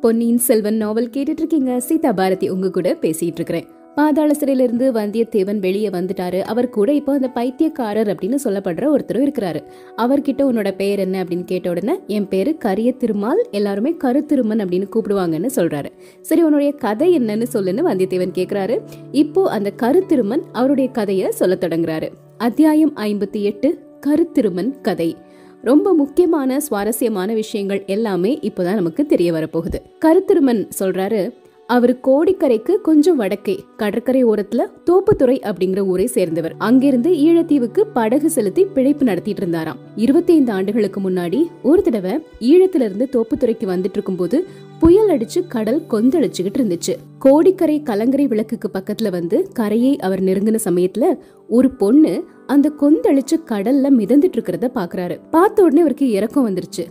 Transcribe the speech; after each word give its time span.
பொன்னியின் 0.00 0.38
செல்வன் 0.38 0.76
நாவல் 0.76 1.10
கேட்டுட்டு 1.12 1.40
இருக்கீங்க 1.40 1.80
சீதா 1.80 2.12
பாரதி 2.12 2.48
உங்க 2.48 2.70
கூட 2.70 2.96
பேசிட்டு 3.00 3.36
இருக்கிறேன் 3.38 3.66
பாதாள 3.94 4.34
சிறையிலிருந்து 4.34 4.92
வந்தியத்தேவன் 4.92 5.58
வெளியே 5.58 5.88
வந்துட்டாரு. 5.88 6.40
அவர் 6.40 6.68
கூட 6.68 6.92
இப்போ 6.92 7.12
அந்த 7.12 7.28
பைத்தியக்காரர் 7.28 8.06
அப்படின்னு 8.06 8.36
சொல்லப்படுற 8.44 8.86
ஒருத்தரும் 8.86 9.24
இருக்கிறாரு. 9.26 9.60
அவர்கிட்ட 9.96 10.42
உன்னோட 10.50 10.74
பேர் 10.76 10.98
என்ன 10.98 11.24
அப்படின்னு 11.24 11.44
கேட்ட 11.44 11.70
உடனே 11.70 11.98
என் 12.06 12.28
பேரு 12.28 12.56
கரிய 12.56 12.92
திருமால். 12.92 13.46
எல்லாருமே 13.50 13.96
கருத்திருமன் 14.04 14.62
அப்படின்னு 14.64 14.88
கூப்பிடுவாங்கன்னு 14.94 15.50
சொல்றாரு. 15.56 15.90
சரி 16.20 16.42
உன்னுடைய 16.42 16.72
கதை 16.72 17.18
என்னன்னு 17.18 17.46
சொல்லுன்னு 17.52 17.84
வந்தியத்தேவன் 17.90 18.36
கேக்குறாரு. 18.40 18.78
இப்போ 19.12 19.50
அந்த 19.50 19.72
கருத்திருமன் 19.82 20.42
அவருடைய 20.52 20.90
கதையை 20.90 21.30
சொல்ல 21.30 21.58
தொடங்குறாரு. 21.60 22.08
அத்தியாயம் 22.38 22.96
ஐம்பத்தி 22.96 23.40
எட்டு 23.42 23.78
கருத்திருமன் 24.06 24.80
கதை. 24.80 25.16
ரொம்ப 25.62 25.94
முக்கியமான 25.94 26.60
சுவாரஸ்யமான 26.60 27.34
விஷயங்கள் 27.34 27.84
எல்லாமே 27.86 28.38
இப்போதான் 28.42 28.74
நமக்கு 28.74 29.06
தெரிய 29.06 29.32
வரப்போகுது. 29.32 29.74
கருத்திருமன் 30.04 30.68
சொல்றாரு 30.78 31.34
அவர் 31.66 32.00
கோடிக்கரைக்கு 32.04 32.76
கொஞ்சம் 32.82 33.16
வடக்கே 33.16 33.58
கடற்கரை 33.76 34.24
ஓரத்துல 34.24 34.62
தோப்புத்துறை 34.90 35.40
அப்படிங்கிற 35.40 35.78
ஊரை 35.78 36.06
சேர்ந்தவர். 36.06 36.54
அங்கிருந்து 36.58 37.10
ஈழத்தீவுக்கு 37.10 37.80
படகு 37.94 38.30
செலுத்தி 38.30 38.64
பிழைப்பு 38.64 39.04
நடத்திட்டு 39.04 39.40
இருந்தாராம். 39.40 39.76
இருபத்தி 39.96 40.32
ஐந்து 40.32 40.52
ஆண்டுகளுக்கு 40.52 41.10
முன்னாடி 41.10 41.46
ஒரு 41.62 41.82
தடவை 41.82 42.12
ஈழத்துல 42.40 42.80
இருந்து 42.80 43.08
தோப்புத்துறைக்கு 43.12 43.66
வந்துட்டு 43.66 43.92
இருக்கும்போது 43.92 44.46
புயல் 44.80 45.08
அடிச்சு 45.08 45.46
கடல் 45.48 45.82
கொந்தளிச்சுக்கிட்டு 45.90 46.58
இருந்துச்சு. 46.58 46.94
கோடிக்கரை 47.18 47.82
கலங்கரை 47.82 48.26
விளக்குக்கு 48.26 48.70
பக்கத்துல 48.74 49.10
வந்து 49.10 49.48
கரையை 49.52 49.98
அவர் 49.98 50.22
நெருங்கின 50.22 50.58
சமயத்துல 50.64 51.18
ஒரு 51.48 51.70
பொண்ணு 51.70 52.24
அந்த 52.46 52.72
கொந்தளிச்சு 52.80 53.36
கடல்ல 53.46 53.90
மிதந்துட்டு 53.98 54.36
இருக்கிறத 54.36 54.70
பாக்குறாரு. 54.74 55.20
பார்த்த 55.30 55.62
உடனே 55.62 55.80
அவருக்கு 55.80 56.10
இறக்கம் 56.10 56.48
வந்துருச்சு. 56.48 56.84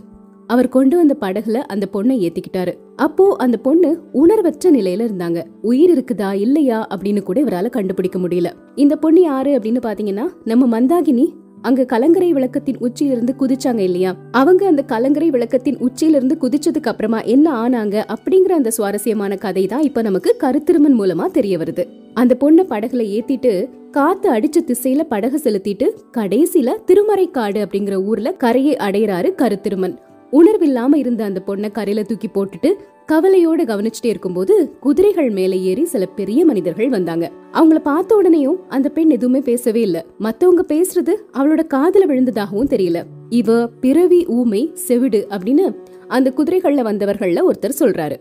அவர் 0.46 0.68
கொண்டு 0.68 0.96
வந்த 0.96 1.16
படகுல 1.20 1.52
அந்த 1.52 1.88
பொண்ணை 1.92 2.22
ஏத்திக்கிட்டாரு. 2.26 2.72
அப்போ 2.96 3.36
அந்த 3.38 3.56
பொண்ணு 3.56 4.00
உணர்வற்ற 4.12 4.70
நிலையில 4.70 5.08
இருந்தாங்க. 5.08 5.44
உயிர் 5.62 5.90
இருக்குதா 5.98 6.32
இல்லையா 6.32 6.86
அப்படின்னு 6.86 7.22
கூட 7.22 7.40
இவரால 7.40 7.70
கண்டுபிடிக்க 7.70 8.18
முடியல. 8.18 8.52
இந்த 8.74 8.96
பொண்ணு 8.96 9.20
யாரு 9.20 9.50
அப்படின்னு 9.50 9.80
பாத்தீங்கன்னா 9.82 10.28
நம்ம 10.44 10.80
மந்தாகினி 10.80 11.32
அங்க 11.62 11.84
கலங்கரை 11.84 12.32
விளக்கத்தின் 12.32 12.76
உச்சியிலிருந்து 12.78 13.34
குதிச்சாங்க 13.38 13.78
இல்லையா? 13.78 14.14
அவங்க 14.32 14.66
அந்த 14.66 14.82
கலங்கரை 14.82 15.30
விளக்கத்தின் 15.30 15.78
உச்சியிலிருந்து 15.78 16.36
குதிச்சதுக்கு 16.40 16.88
அப்புறமா 16.88 17.20
என்ன 17.20 17.68
ஆனாங்க 17.68 18.04
அப்படிங்கிற 18.08 18.52
அந்த 18.52 18.70
சுவாரஸ்யமான 18.70 19.36
கதை 19.36 19.66
தான் 19.66 19.82
இப்ப 19.82 20.02
நமக்கு 20.02 20.36
கருத்திருமன் 20.40 20.98
மூலமா 20.98 21.26
தெரிய 21.26 21.58
வருது. 21.58 21.84
அந்த 22.14 22.36
பொண்ணை 22.40 22.64
படகுல 22.64 23.04
ஏத்திட்டு 23.08 23.68
காத்து 23.90 24.32
அடிச்ச 24.32 24.58
திசையில 24.66 25.02
படகு 25.02 25.40
செலுத்திட்டு 25.44 25.88
கடைசியில 26.16 26.74
திருமறைக்காடு 26.86 27.66
அப்படிங்கிற 27.66 28.04
ஊர்ல 28.04 28.32
கரையை 28.32 28.76
அடையிறாரு 28.76 29.32
கருத்திருமன். 29.36 29.96
உணர்வில்லாம 30.32 30.94
இருந்த 30.94 31.24
அந்த 31.24 31.42
பொண்ணை 31.46 31.70
கரையில 31.70 32.02
தூக்கி 32.02 32.28
போட்டுட்டு 32.28 32.72
கவலையோட 33.12 33.64
கவனிச்சுட்டே 33.64 34.06
இருக்கும்போது 34.06 34.76
குதிரைகள் 34.80 35.30
மேல 35.30 35.54
ஏறி 35.54 35.84
சில 35.84 36.06
பெரிய 36.06 36.44
மனிதர்கள் 36.44 36.88
வந்தாங்க. 36.88 37.30
அவங்கள 37.52 37.78
பார்த்த 37.78 38.16
உடனேயும் 38.16 38.56
அந்த 38.68 38.88
பெண் 38.88 39.10
எதுவுமே 39.10 39.40
பேசவே 39.40 39.80
இல்ல. 39.80 40.06
மத்தவங்க 40.18 40.64
பேசுறது 40.74 41.14
அவளோட 41.32 41.66
காதல 41.66 42.14
விழுந்ததாகவும் 42.14 42.70
தெரியல. 42.70 43.02
இவ 43.28 43.66
பிறவி 43.66 44.26
ஊமை 44.26 44.70
செவிடு 44.74 45.26
அப்படின்னு 45.30 45.76
அந்த 46.08 46.32
குதிரைகள்ல 46.36 46.82
வந்தவர்கள்ல 46.90 47.42
ஒருத்தர் 47.50 47.80
சொல்றாரு. 47.80 48.16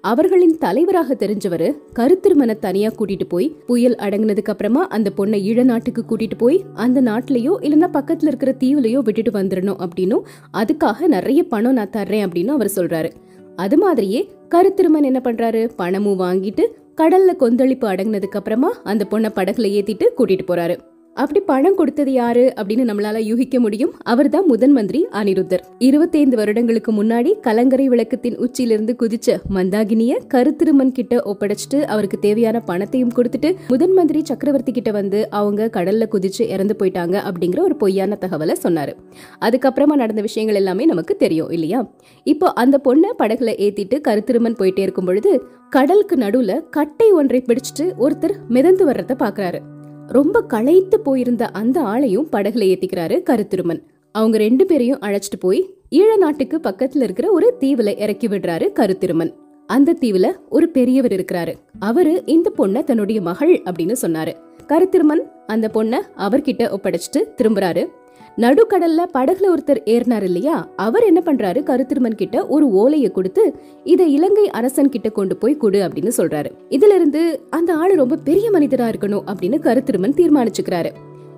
அவர்களின் 0.00 0.58
தலைவராக 0.58 1.14
தெரிஞ்சவரு 1.14 1.76
கருத்திருமனை 1.98 2.58
தனியா 2.58 2.90
கூட்டிட்டு 2.90 3.24
போய் 3.28 3.56
புயல் 3.66 3.94
அடங்கினதுக்கு 3.94 4.50
அப்புறமா 4.50 4.86
அந்த 4.86 5.10
பொண்ணை 5.16 5.38
ஈழ 5.50 5.64
நாட்டுக்கு 5.64 6.04
கூட்டிட்டு 6.08 6.38
போய் 6.38 6.64
அந்த 6.74 7.02
நாட்டிலயோ 7.02 7.54
இல்லைன்னா 7.60 7.88
பக்கத்துல 7.92 8.26
இருக்கிற 8.26 8.54
தீவுலயோ 8.60 8.98
விட்டுட்டு 8.98 9.30
வந்துடணும் 9.30 9.86
அப்படின்னும் 9.86 10.22
அதுக்காக 10.52 11.06
நிறைய 11.06 11.42
பணம் 11.44 11.72
நான் 11.72 11.94
தர்றேன் 11.96 12.26
அப்படின்னு 12.26 12.48
அவர் 12.48 12.72
சொல்றாரு. 12.76 13.10
அது 13.56 13.78
மாதிரியே 13.78 14.28
கருத்திருமன் 14.48 15.02
என்ன 15.02 15.20
பண்றாரு? 15.24 15.70
பணமும் 15.76 16.18
வாங்கிட்டு 16.18 16.66
கடல்ல 16.96 17.36
கொந்தளிப்பு 17.36 17.88
அடங்கினதுக்கு 17.88 18.40
அப்புறமா 18.40 18.72
அந்த 18.84 19.06
பொண்ணை 19.10 19.32
படகுல 19.34 19.68
ஏத்திட்டு 19.76 20.04
கூட்டிட்டு 20.18 20.44
போறாரு. 20.46 20.78
அப்படி 21.14 21.40
பணம் 21.40 21.74
கொடுத்தது 21.74 22.12
யாரு 22.12 22.52
அப்படின்னு 22.56 22.86
நம்மளால 22.90 23.18
யூகிக்க 23.18 23.60
முடியும். 23.60 23.92
அவர்தான் 24.02 24.46
முதன் 24.46 24.72
மந்திரி 24.72 25.06
அனிருத்தர். 25.12 25.58
இருபத்தைந்து 25.78 26.36
வருடங்களுக்கு 26.36 26.92
முன்னாடி 26.92 27.40
கலங்கரை 27.40 27.88
விளக்கத்தின் 27.88 28.36
உச்சியிலிருந்து 28.36 28.96
குதிச்ச 28.98 29.36
மந்தாகினிய 29.54 30.18
கருத்திருமன் 30.34 30.92
கிட்ட 30.92 31.22
ஒப்படைச்சிட்டு 31.24 31.82
அவருக்கு 31.82 32.18
தேவையான 32.18 32.60
பணத்தையும் 32.60 33.12
கொடுத்துட்டு 33.16 33.54
முதன் 33.68 33.92
மந்திரி 33.92 34.24
சக்கரவர்த்தி 34.24 34.72
கிட்ட 34.72 34.90
வந்து 34.90 35.30
அவங்க 35.30 35.70
கடல்ல 35.72 36.06
குதிச்சு 36.12 36.42
இறந்து 36.42 36.76
போயிட்டாங்க 36.78 37.22
அப்படிங்கிற 37.30 37.60
ஒரு 37.60 37.76
பொய்யான 37.76 38.18
தகவலை 38.20 38.54
சொன்னாரு. 38.62 38.94
அதுக்கப்புறமா 39.40 39.94
நடந்த 39.94 40.20
விஷயங்கள் 40.20 40.56
எல்லாமே 40.56 40.84
நமக்கு 40.84 41.16
தெரியும் 41.16 41.50
இல்லையா? 41.50 41.90
இப்போ 42.24 42.52
அந்த 42.52 42.80
பொண்ணை 42.84 43.22
படகுல 43.22 43.54
ஏத்திட்டு 43.66 44.00
கருத்திருமன் 44.08 44.58
போயிட்டே 44.58 44.78
இருக்கும் 44.78 45.04
பொழுது 45.04 45.44
கடலுக்கு 45.70 46.16
நடுவுல 46.16 46.68
கட்டை 46.70 47.12
ஒன்றை 47.12 47.44
பிடிச்சிட்டு 47.46 47.92
ஒருத்தர் 48.00 48.34
மிதந்து 48.48 48.86
வர்றத 48.86 49.14
பாக்குறாரு. 49.18 49.58
ரொம்ப 50.06 50.42
களைத்து 50.42 51.00
போயிருந்த 51.00 51.46
அந்த 51.46 51.80
ஆளையும் 51.80 52.26
படகுல 52.32 52.64
ஏத்திக்கிறாரு 52.72 53.22
கருத்திருமன். 53.22 53.82
அவங்க 54.12 54.38
ரெண்டு 54.38 54.66
பேரையும் 54.66 54.98
அழைச்சிட்டு 55.00 55.40
போய் 55.40 55.74
ஈழ 55.90 56.16
நாட்டுக்கு 56.16 56.58
பக்கத்துல 56.62 57.02
இருக்கிற 57.02 57.30
ஒரு 57.30 57.54
தீவுல 57.60 57.98
இறக்கி 58.00 58.28
விடுறாரு 58.28 58.72
கருத்திருமன். 58.74 59.34
அந்த 59.66 59.96
தீவுல 60.00 60.32
ஒரு 60.48 60.68
பெரியவர் 60.68 61.12
இருக்கிறாரு. 61.12 61.54
அவரு 61.78 62.22
இந்த 62.26 62.52
பொண்ண 62.58 62.84
தன்னுடைய 62.84 63.20
மகள் 63.20 63.62
அப்படின்னு 63.62 63.96
சொன்னாரு. 64.02 64.32
கருத்திருமன் 64.68 65.30
அந்த 65.46 65.70
பொண்ண 65.74 65.96
அவர்கிட்ட 66.18 66.76
ஒப்படைச்சிட்டு 66.76 67.24
திரும்புறாரு. 67.42 67.88
நடுக்கடல்ல 68.36 69.00
படகுல 69.14 69.46
ஒருத்தர் 69.56 69.80
ஏறினார் 69.84 70.22
இல்லையா? 70.22 70.68
அவர் 70.76 71.02
என்ன 71.02 71.22
பண்றாரு? 71.24 71.62
கருத்திருமன் 71.62 72.14
கிட்ட 72.14 72.46
ஒரு 72.46 72.70
ஓலையை 72.70 73.10
கொடுத்து 73.10 73.54
இதை 73.84 74.12
இலங்கை 74.12 74.50
அரசன் 74.50 74.88
கிட்ட 74.88 75.08
கொண்டு 75.08 75.36
போய் 75.36 75.56
கொடு 75.56 75.88
அப்படின்னு 75.88 76.10
சொல்றாரு. 76.16 76.50
இதுல 76.68 76.94
இருந்து 76.94 77.40
அந்த 77.50 77.74
ஆளு 77.74 77.96
ரொம்ப 77.96 78.16
பெரிய 78.16 78.50
மனிதரா 78.50 78.88
இருக்கணும் 78.88 79.24
அப்படின்னு 79.26 79.58
கருத்திருமன் 79.58 80.16
தீர்மானிச்சுக்கிறாரு. 80.20 80.90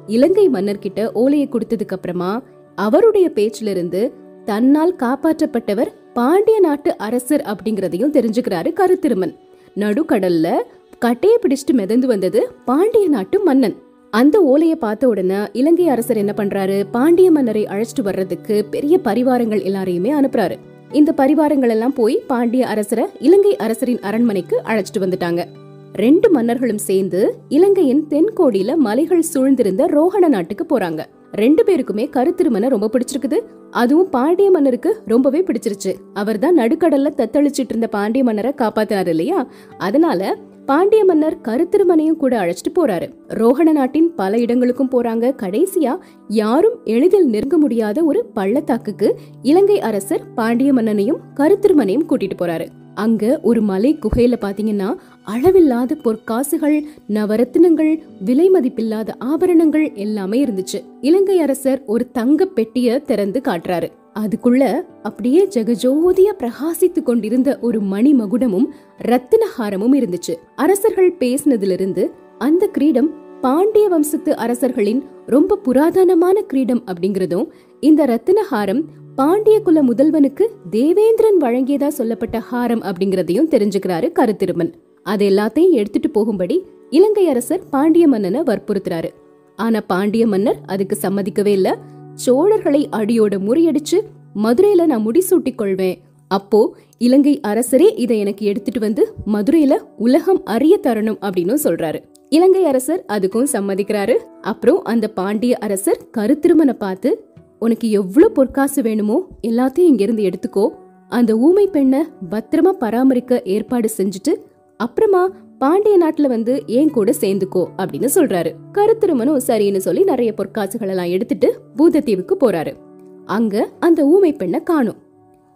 இலங்கை 0.07 0.49
மன்னர் 0.49 0.79
கிட்ட 0.79 1.12
ஓலையை 1.12 1.49
கொடுத்ததுக்கு 1.49 1.93
அப்புறமா 1.93 2.43
அவருடைய 2.75 3.31
பேச்சுல 3.34 3.67
இருந்து 3.67 4.13
தன்னால் 4.45 4.97
காப்பாற்றப்பட்டவர் 4.99 5.89
பாண்டிய 6.13 6.61
நாட்டு 6.61 6.99
அரசர் 6.99 7.45
அப்படிங்கறதையும் 7.47 8.15
தெரிஞ்சுக்கிறாரு 8.17 8.73
கருத்திருமன். 8.73 9.37
நடுக்கடல்ல 9.77 10.55
கட்டையை 10.99 11.39
பிடிச்சிட்டு 11.43 11.73
மிதந்து 11.73 12.07
வந்தது 12.07 12.53
பாண்டிய 12.65 13.09
நாட்டு 13.09 13.41
மன்னன். 13.41 13.77
அந்த 14.19 14.37
ஓலையை 14.41 14.77
பார்த்த 14.77 15.09
உடனே 15.09 15.38
இலங்கை 15.53 15.88
அரசர் 15.88 16.16
என்ன 16.16 16.32
பண்றாரு? 16.37 16.87
பாண்டிய 16.91 17.31
மன்னரை 17.31 17.65
அழைச்சிட்டு 17.65 18.03
வர்றதுக்கு 18.03 18.65
பெரிய 18.65 18.99
பரிவாரங்கள் 19.04 19.62
எல்லாரையுமே 19.62 20.10
அனுப்புறாரு. 20.19 20.56
இந்த 20.93 21.15
பரிவாரங்கள் 21.16 21.69
எல்லாம் 21.69 21.93
போய் 21.93 22.22
பாண்டிய 22.27 22.66
அரசரை 22.66 23.06
இலங்கை 23.21 23.56
அரசரின் 23.56 24.00
அரண்மனைக்கு 24.00 24.62
அழைச்சிட்டு 24.65 25.00
வந்துட்டாங்க. 25.00 25.44
ரெண்டு 25.93 26.31
மன்னர்களும் 26.31 26.78
சேர்ந்து 26.78 27.38
இலங்கையின் 27.49 28.06
தென்கோடியில 28.10 28.77
மலைகள் 28.77 29.25
சூழ்ந்திருந்த 29.34 29.84
ரோஹண 29.97 30.28
நாட்டுக்கு 30.28 30.78
போறாங்க. 30.78 31.04
ரெண்டு 31.33 31.62
பேருக்குமே 31.65 32.04
கருத்திருமனை 32.16 32.69
ரொம்ப 32.69 32.91
பிடிச்சிருக்குது. 32.93 33.41
அதுவும் 33.71 34.10
பாண்டிய 34.10 34.50
மன்னருக்கு 34.50 35.00
ரொம்பவே 35.06 35.41
பிடிச்சிருச்சு. 35.41 35.94
அவர் 36.15 36.38
தான் 36.38 36.59
நடுக்கடல்ல 36.59 37.10
தத்தளிச்சிட்டு 37.16 37.72
இருந்த 37.75 37.87
பாண்டிய 37.87 38.25
மன்னரை 38.25 38.53
காப்பாத்தினாரு 38.56 39.06
இல்லையா? 39.06 39.47
அதனால 39.78 40.37
பாண்டிய 40.66 41.04
மன்னர் 41.04 41.37
கருத்திருமனையும் 41.44 42.16
கூட 42.16 42.32
அழைச்சிட்டு 42.41 42.71
போறாரு. 42.75 43.06
ரோஹண 43.28 43.72
நாட்டின் 43.72 44.15
பல 44.15 44.38
இடங்களுக்கும் 44.38 44.91
போறாங்க. 44.91 45.27
கடைசியா 45.43 45.93
யாரும் 46.28 46.77
எளிதில் 46.84 47.27
நெருங்க 47.27 47.59
முடியாத 47.59 48.04
ஒரு 48.04 48.25
பள்ளத்தாக்குக்கு 48.34 49.19
இலங்கை 49.43 49.81
அரசர் 49.81 50.25
பாண்டிய 50.34 50.72
மன்னனையும் 50.72 51.21
கருத்திருமனையும் 51.37 52.06
கூட்டிட்டு 52.09 52.37
போறாரு. 52.38 52.66
அங்க 52.94 53.41
ஒரு 53.43 53.62
மலை 53.62 53.99
குகையில 54.00 54.34
பாத்தீங்கன்னா 54.41 54.94
அளவில்லாத 55.25 55.97
பொற்காசுகள் 56.04 56.77
நவரத்தினங்கள் 57.09 57.93
விலை 58.25 58.50
மதிப்பில்லாத 58.50 59.09
ஆபரணங்கள் 59.19 59.93
எல்லாமே 59.94 60.44
இருந்துச்சு. 60.44 60.81
இலங்கை 61.00 61.41
அரசர் 61.41 61.83
ஒரு 61.87 62.10
தங்க 62.10 62.44
பெட்டிய 62.44 62.98
திறந்து 62.98 63.41
காட்டுறாரு. 63.44 63.91
அதுக்குள்ள 64.18 64.86
அப்படியே 65.03 65.48
ஜெகஜோதியா 65.54 66.33
பிரகாசித்து 66.39 67.03
கொண்டிருந்த 67.03 67.59
ஒரு 67.60 67.80
மணி 67.80 68.15
மகுடமும் 68.15 68.66
ரத்தினஹாரமும் 69.03 69.97
இருந்துச்சு. 70.01 70.34
அரசர்கள் 70.54 71.13
பேசினதிலிருந்து 71.13 72.10
அந்த 72.39 72.66
கிரீடம் 72.66 73.41
பாண்டிய 73.41 73.89
வம்சத்து 73.89 74.36
அரசர்களின் 74.36 75.04
ரொம்ப 75.27 75.59
புராதனமான 75.65 76.41
கிரீடம் 76.41 76.83
அப்படிங்கறதும் 76.86 77.47
இந்த 77.80 78.07
ரத்தினஹாரம் 78.07 78.83
பாண்டிய 79.15 79.60
குல 79.60 79.83
முதல்வனுக்கு 79.83 80.47
தேவேந்திரன் 80.71 81.39
வழங்கியதா 81.41 81.86
சொல்லப்பட்ட 81.86 82.39
ஹாரம் 82.39 82.83
அப்படிங்கறதையும் 82.83 83.51
தெரிஞ்சுக்கிறாரு 83.51 84.09
கருத்திருமன். 84.15 84.72
அது 85.03 85.28
எல்லாத்தையும் 85.30 85.71
எடுத்துட்டு 85.71 86.10
போகும்படி 86.10 86.65
இலங்கை 86.91 87.28
அரசர் 87.28 87.68
பாண்டிய 87.71 88.09
மன்னனை 88.09 88.41
வற்புறுத்துறாரு. 88.41 89.10
ஆனா 89.57 89.80
பாண்டிய 89.86 90.27
மன்னர் 90.27 90.59
அதுக்கு 90.66 90.98
சம்மதிக்கவே 91.01 91.47
இல்ல. 91.47 91.78
சோழர்களை 92.24 92.83
அடியோட 92.91 93.34
முறியடிச்சு 93.39 93.98
மதுரையில 94.34 94.86
நான் 94.86 95.07
முடிசூட்டி 95.07 95.54
கொள்வேன். 95.54 96.01
அப்போ 96.28 96.77
இலங்கை 96.98 97.41
அரசரே 97.47 97.98
இதை 97.98 98.18
எனக்கு 98.18 98.47
எடுத்துட்டு 98.47 98.80
வந்து 98.80 99.15
மதுரையில 99.33 99.74
உலகம் 99.97 100.45
அறிய 100.45 100.78
தரணும் 100.83 101.18
அப்படின்னு 101.21 101.57
சொல்றாரு. 101.65 102.01
இலங்கை 102.28 102.65
அரசர் 102.65 103.04
அதுக்கும் 103.09 103.47
சம்மதிக்கிறாரு. 103.53 104.16
அப்புறம் 104.41 104.83
அந்த 104.83 105.09
பாண்டிய 105.09 105.57
அரசர் 105.57 106.01
கருத்திருமனை 106.16 106.72
பார்த்து 106.72 107.28
உனக்கு 107.59 107.91
எவ்வளவு 107.91 108.33
பொற்காசு 108.33 108.83
வேணுமோ 108.83 109.27
எல்லாத்தையும் 109.42 109.91
இங்கிருந்து 109.91 110.22
எடுத்துக்கோ. 110.22 110.68
அந்த 111.09 111.36
ஊமை 111.36 111.66
பெண்ணை 111.66 112.04
பத்திரமா 112.30 112.68
பராமரிக்க 112.68 113.42
ஏற்பாடு 113.45 113.89
செஞ்சுட்டு 113.97 114.33
அப்புறமா 114.77 115.30
பாண்டிய 115.58 115.98
நாட்டுல 115.98 116.26
வந்து 116.26 116.62
என் 116.66 116.91
கூட 116.91 117.12
சேர்ந்துக்கோ 117.20 117.66
அப்படின்னு 117.76 118.08
சொல்றாரு. 118.14 118.53
கருத்திருமனும் 118.72 119.41
சரின்னு 119.47 119.76
சொல்லி 119.76 120.04
நிறைய 120.04 120.34
பொற்காசுகள் 120.36 120.88
எல்லாம் 120.88 121.06
எடுத்துட்டு 121.06 121.60
பூதத்தீவுக்கு 121.76 122.32
போறாரு. 122.41 122.76
அங்க 123.24 123.70
அந்த 123.78 124.04
ஊமை 124.04 124.32
பெண்ணை 124.32 124.62
காணும். 124.62 124.97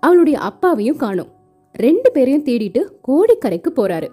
அவளுடைய 0.01 0.39
அப்பாவையும் 0.39 0.97
காணும். 0.97 1.29
ரெண்டு 1.73 2.13
பேரையும் 2.13 2.45
தேடிட்டு 2.45 2.85
கோடிக்கரைக்கு 3.09 3.69
போறாரு. 3.77 4.09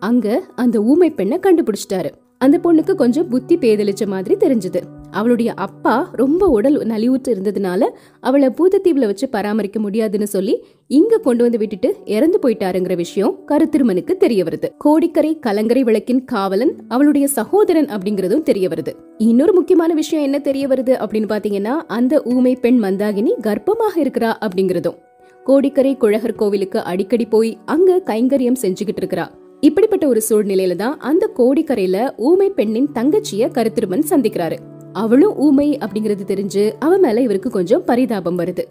அங்க 0.00 0.44
அந்த 0.54 0.82
ஊமை 0.82 1.10
பெண்ணை 1.10 1.38
கண்டுபிடிச்சிட்டாரு. 1.38 2.10
அந்த 2.38 2.58
பொண்ணுக்கு 2.62 2.94
கொஞ்சம் 2.94 3.28
புத்தி 3.28 3.58
பேதலிச்ச 3.58 4.06
மாதிரி 4.06 4.34
தெரிஞ்சது. 4.34 4.82
அவளுடைய 5.10 5.52
அப்பா 5.54 6.10
ரொம்ப 6.12 6.46
உடல் 6.46 6.86
நலிவுற்று 6.86 7.28
இருந்ததுனால 7.28 7.84
அவளை 8.20 8.48
பூதத்தீவுல 8.48 9.06
வச்சு 9.06 9.28
பராமரிக்க 9.28 9.80
முடியாதுன்னு 9.80 10.26
சொல்லி 10.26 10.64
இங்க 10.86 11.18
கொண்டு 11.18 11.42
வந்து 11.42 11.58
விட்டுட்டு 11.58 11.96
இறந்து 12.04 12.38
போயிட்டாருங்கிற 12.42 12.96
விஷயம் 12.96 13.38
கருத்திருமனுக்கு 13.48 14.16
தெரிய 14.16 14.44
வருது. 14.44 14.68
கோடிக்கரை 14.78 15.38
கலங்கரை 15.38 15.84
விளக்கின் 15.84 16.24
காவலன் 16.24 16.76
அவளுடைய 16.88 17.28
சகோதரன் 17.28 17.86
அப்படிங்கறதும் 17.86 18.42
தெரிய 18.42 18.68
வருது. 18.68 18.94
இன்னொரு 19.18 19.52
முக்கியமான 19.52 19.94
விஷயம் 19.94 20.24
என்ன 20.24 20.38
தெரிய 20.38 20.66
வருது 20.66 20.94
அப்படின்னு 21.04 21.28
பாத்தீங்கன்னா 21.28 21.76
அந்த 21.86 22.22
ஊமை 22.24 22.56
பெண் 22.56 22.84
மந்தாகினி 22.84 23.30
கர்ப்பமாக 23.42 23.96
இருக்கிறா 23.96 24.32
அப்படிங்கறதும். 24.40 24.98
கோடிக்கரை 25.44 25.96
குழகர் 25.96 26.34
கோவிலுக்கு 26.34 26.82
அடிக்கடி 26.82 27.24
போய் 27.24 27.58
அங்க 27.64 28.02
கைங்கரியம் 28.04 28.62
செஞ்சுக்கிட்டு 28.62 29.00
இருக்கிறா. 29.00 29.28
இப்படிப்பட்ட 29.60 30.06
ஒரு 30.06 30.22
சூழ்நிலையில 30.28 30.76
தான் 30.76 30.98
அந்த 30.98 31.30
கோடிக்கரையில 31.36 32.10
ஊமை 32.16 32.50
பெண்ணின் 32.50 32.88
தங்கச்சிய 32.94 33.48
கருத்திருமன் 33.52 34.04
சந்திக்கிறாரு. 34.10 34.56
அவளும் 34.92 35.36
ஊமை 35.36 35.78
அப்படிங்கறது 35.78 36.24
தெரிஞ்சு 36.26 36.72
அவ 36.78 36.98
மேல 36.98 37.20
இவருக்கு 37.20 37.50
கொஞ்சம் 37.50 37.84
பரிதாபம் 37.84 38.38
வருது. 38.38 38.64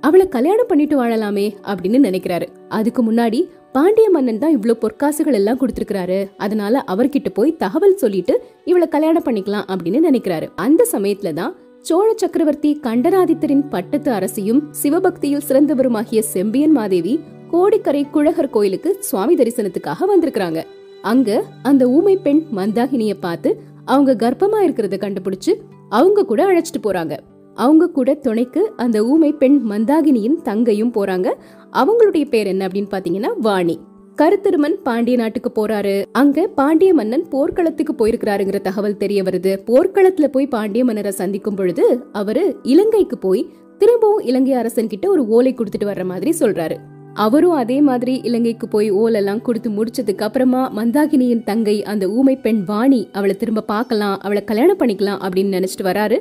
அவளை 0.00 0.28
கல்யாணம் 0.28 0.66
பண்ணிட்டு 0.68 1.02
வாழலாமே 1.02 1.54
அப்படின்னு 1.66 1.98
நினைக்கிறாரு. 2.08 2.46
அதுக்கு 2.68 3.12
முன்னாடி 3.12 3.48
பாண்டிய 3.72 4.10
மன்னன் 4.10 4.38
தான் 4.38 4.58
இவ்ளோ 4.58 4.76
பொற்காசுகள் 4.80 5.32
எல்லாம் 5.32 5.58
கொடுத்திருக்கிறாரு. 5.58 6.28
அதனால 6.36 6.84
அவர்கிட்ட 6.86 7.28
போய் 7.28 7.56
தகவல் 7.56 7.96
சொல்லிட்டு 7.96 8.42
இவளை 8.64 8.88
கல்யாணம் 8.88 9.22
பண்ணிக்கலாம் 9.22 9.68
அப்படின்னு 9.68 10.00
நினைக்கிறாரு. 10.10 10.48
அந்த 10.54 10.86
சமயத்துல 10.92 11.32
தான் 11.32 11.56
சோழ 11.80 12.12
சக்கரவர்த்தி 12.16 12.80
கண்டராதித்தரின் 12.82 13.68
பட்டத்து 13.68 14.12
அரசியும் 14.12 14.68
சிவபக்தியில் 14.70 15.46
சிறந்தவருமாகிய 15.48 16.18
செம்பியன் 16.18 16.72
மாதேவி 16.72 17.20
கோடிக்கரை 17.50 18.06
குழகர் 18.10 18.50
கோயிலுக்கு 18.50 18.96
சுவாமி 19.00 19.34
தரிசனத்துக்காக 19.34 20.06
வந்திருக்கிறாங்க. 20.14 20.62
அங்க 21.02 21.44
அந்த 21.62 21.88
ஊமை 21.88 22.16
பெண் 22.16 22.42
மந்தாகினிய 22.56 23.14
பார்த்து 23.20 23.62
அவங்க 23.84 24.14
கர்ப்பமா 24.14 24.58
இருக்கிறத 24.60 24.96
கண்டுபிடிச்சு 24.96 25.52
அவங்க 25.88 26.24
கூட 26.24 26.52
அழைச்சிட்டு 26.52 26.82
போறாங்க. 26.82 27.18
அவங்க 27.54 27.88
கூட 27.88 28.14
துணைக்கு 28.14 28.72
அந்த 28.76 29.04
ஊமை 29.04 29.32
பெண் 29.32 29.62
மந்தாகினியின் 29.70 30.42
தங்கையும் 30.42 30.92
போறாங்க. 30.92 31.34
அவங்களுடைய 31.72 32.28
பேர் 32.28 32.46
என்ன 32.46 32.66
அப்படின்னு 32.66 32.88
பாத்தீங்கன்னா 32.90 33.28
வாணி. 33.40 33.80
கருத்திருமன் 34.16 34.82
பாண்டிய 34.82 35.16
நாட்டுக்கு 35.16 35.66
போறாரு. 35.66 36.04
அங்க 36.12 36.46
பாண்டிய 36.46 36.94
மன்னன் 36.94 37.28
போர்க்களத்துக்கு 37.28 37.92
போயிருக்கிறாருங்கிற 37.92 38.60
தகவல் 38.60 38.96
தெரிய 38.96 39.22
வருது. 39.22 39.58
போர்க்களத்துல 39.66 40.26
போய் 40.26 40.46
பாண்டிய 40.46 40.84
மன்னரை 40.84 41.10
சந்திக்கும் 41.10 41.54
பொழுது 41.54 42.04
அவரு 42.12 42.56
இலங்கைக்கு 42.62 43.18
போய் 43.18 43.50
திரும்பவும் 43.78 44.24
இலங்கை 44.24 44.52
அரசன் 44.52 44.86
கிட்ட 44.86 45.08
ஒரு 45.08 45.26
ஓலை 45.26 45.54
கொடுத்துட்டு 45.54 45.84
வர்ற 45.84 46.04
மாதிரி 46.04 46.34
சொல்றாரு. 46.38 46.76
அவரும் 47.14 47.52
அதே 47.52 47.80
மாதிரி 47.80 48.20
இலங்கைக்கு 48.22 48.68
போய் 48.68 48.92
ஓலெல்லாம் 48.92 49.42
கொடுத்து 49.42 49.70
முடிச்சதுக்கு 49.70 50.22
அப்புறமா 50.22 50.72
மந்தாகினியின் 50.76 51.42
தங்கை 51.42 51.84
அந்த 51.84 52.08
ஊமை 52.08 52.36
பெண் 52.36 52.64
வாணி 52.64 53.08
அவளை 53.12 53.36
திரும்ப 53.36 53.60
பார்க்கலாம் 53.60 54.20
அவளை 54.20 54.44
கல்யாணம் 54.44 54.78
பண்ணிக்கலாம் 54.78 55.20
அப்படின்னு 55.22 55.54
நினைச்சிட்டு 55.56 55.82
வராரு. 55.82 56.18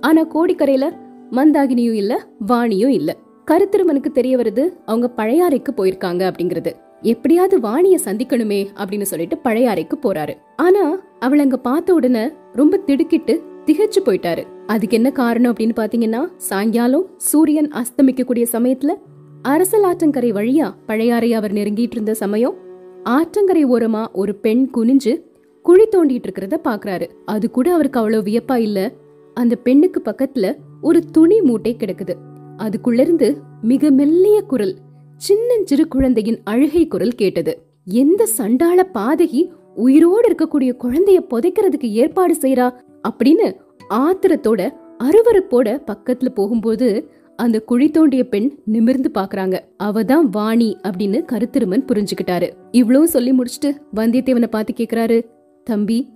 ஆனா 0.00 0.26
கோடிக்கரையில 0.26 0.90
மந்தாகினியும் 1.30 1.92
இல்ல 1.92 2.26
வாணியும் 2.46 2.88
இல்ல. 2.88 3.16
கருத்திருமனுக்கு 3.50 4.10
தெரிய 4.12 4.36
வருது 4.36 4.68
அவங்க 4.84 5.12
பழையாறைக்கு 5.16 5.68
போயிருக்காங்க 5.76 6.30
அப்படிங்கறது. 6.30 6.72
எப்படியாவது 7.00 7.60
வாணிய 7.60 7.98
சந்திக்கணுமே 8.04 8.66
அப்படின்னு 8.74 9.02
சொல்லிட்டு 9.02 9.38
பழையாறைக்கு 9.44 9.92
போறாரு. 10.02 10.34
ஆனா 10.56 10.98
அவளை 11.20 11.44
அங்க 11.44 11.56
பார்த்த 11.56 11.94
உடனே 11.94 12.30
ரொம்ப 12.52 12.76
திடுக்கிட்டு 12.76 13.42
திகைச்சு 13.66 14.00
போயிட்டாரு. 14.04 14.42
அதுக்கு 14.66 14.96
என்ன 14.96 15.10
காரணம் 15.10 15.54
அப்படின்னு 15.54 15.76
பாத்தீங்கன்னா 15.76 16.28
சாயங்காலம் 16.36 17.06
சூரியன் 17.16 17.70
அஸ்தமிக்கக்கூடிய 17.70 18.46
சமயத்துல 18.52 18.94
அரசல் 19.44 19.82
ஆற்றங்கரை 19.82 20.30
வழியா 20.32 20.72
பழையாறை 20.86 21.34
அவர் 21.34 21.52
நெருங்கிட்டு 21.52 21.92
இருந்த 21.92 22.14
சமயம் 22.14 22.54
ஆற்றங்கரை 23.04 23.64
ஓரமா 23.66 24.12
ஒரு 24.12 24.34
பெண் 24.34 24.70
குனிஞ்சு 24.74 25.12
குழி 25.62 25.84
தோண்டிட்டு 25.84 26.26
இருக்கிறத 26.26 26.56
பாக்குறாரு. 26.64 27.08
அது 27.24 27.50
கூட 27.50 27.72
அவருக்கு 27.72 27.98
அவ்வளவு 27.98 28.22
வியப்பா 28.30 28.56
இல்ல. 28.56 28.92
அந்த 29.34 29.54
பெண்ணுக்கு 29.56 30.02
பக்கத்துல 30.04 30.56
ஒரு 30.80 31.04
துணி 31.10 31.40
மூட்டை 31.40 31.76
கிடக்குது. 31.78 32.14
அதுக்குள்ள 32.56 33.00
இருந்து 33.00 33.36
மிக 33.62 33.90
மெல்லிய 33.90 34.40
குரல் 34.40 34.76
சின்னஞ்சிறு 35.16 35.88
குழந்தையின் 35.88 36.40
அழுகை 36.44 36.86
குரல் 36.86 37.12
கேட்டது. 37.12 37.62
எந்த 37.84 38.26
சண்டாள 38.26 38.86
பாதகி 38.94 39.48
உயிரோடு 39.74 40.28
இருக்கக்கூடிய 40.28 40.76
குழந்தைய 40.84 41.18
புதைக்கிறதுக்கு 41.30 41.90
ஏற்பாடு 41.90 42.34
செய்யறா 42.40 42.72
அப்படின்னு 43.08 43.54
ஆத்திரத்தோட 43.90 44.70
அருவருப்போட 44.98 45.82
பக்கத்துல 45.86 46.28
போகும்போது 46.28 47.08
அந்த 47.36 47.60
குழி 47.60 47.90
தோண்டிய 47.90 48.24
பெண் 48.24 48.58
நிமிர்ந்து 48.64 49.10
பாக்குறாங்க 49.14 49.58
அவதான் 49.82 50.26
வாணி 50.30 50.76
அப்படின்னு 50.88 51.24
கருத்திருமன் 51.32 51.84
புரிஞ்சுக்கிட்டாரு. 51.88 52.48
இவ்வளவு 52.70 53.08
சொல்லி 53.08 53.32
முடிச்சுட்டு 53.32 53.70
வந்தியத்தேவனை 53.96 54.46
பார்த்து 54.46 54.72
கேக்குறாரு 54.76 55.26
தம்பி 55.64 56.12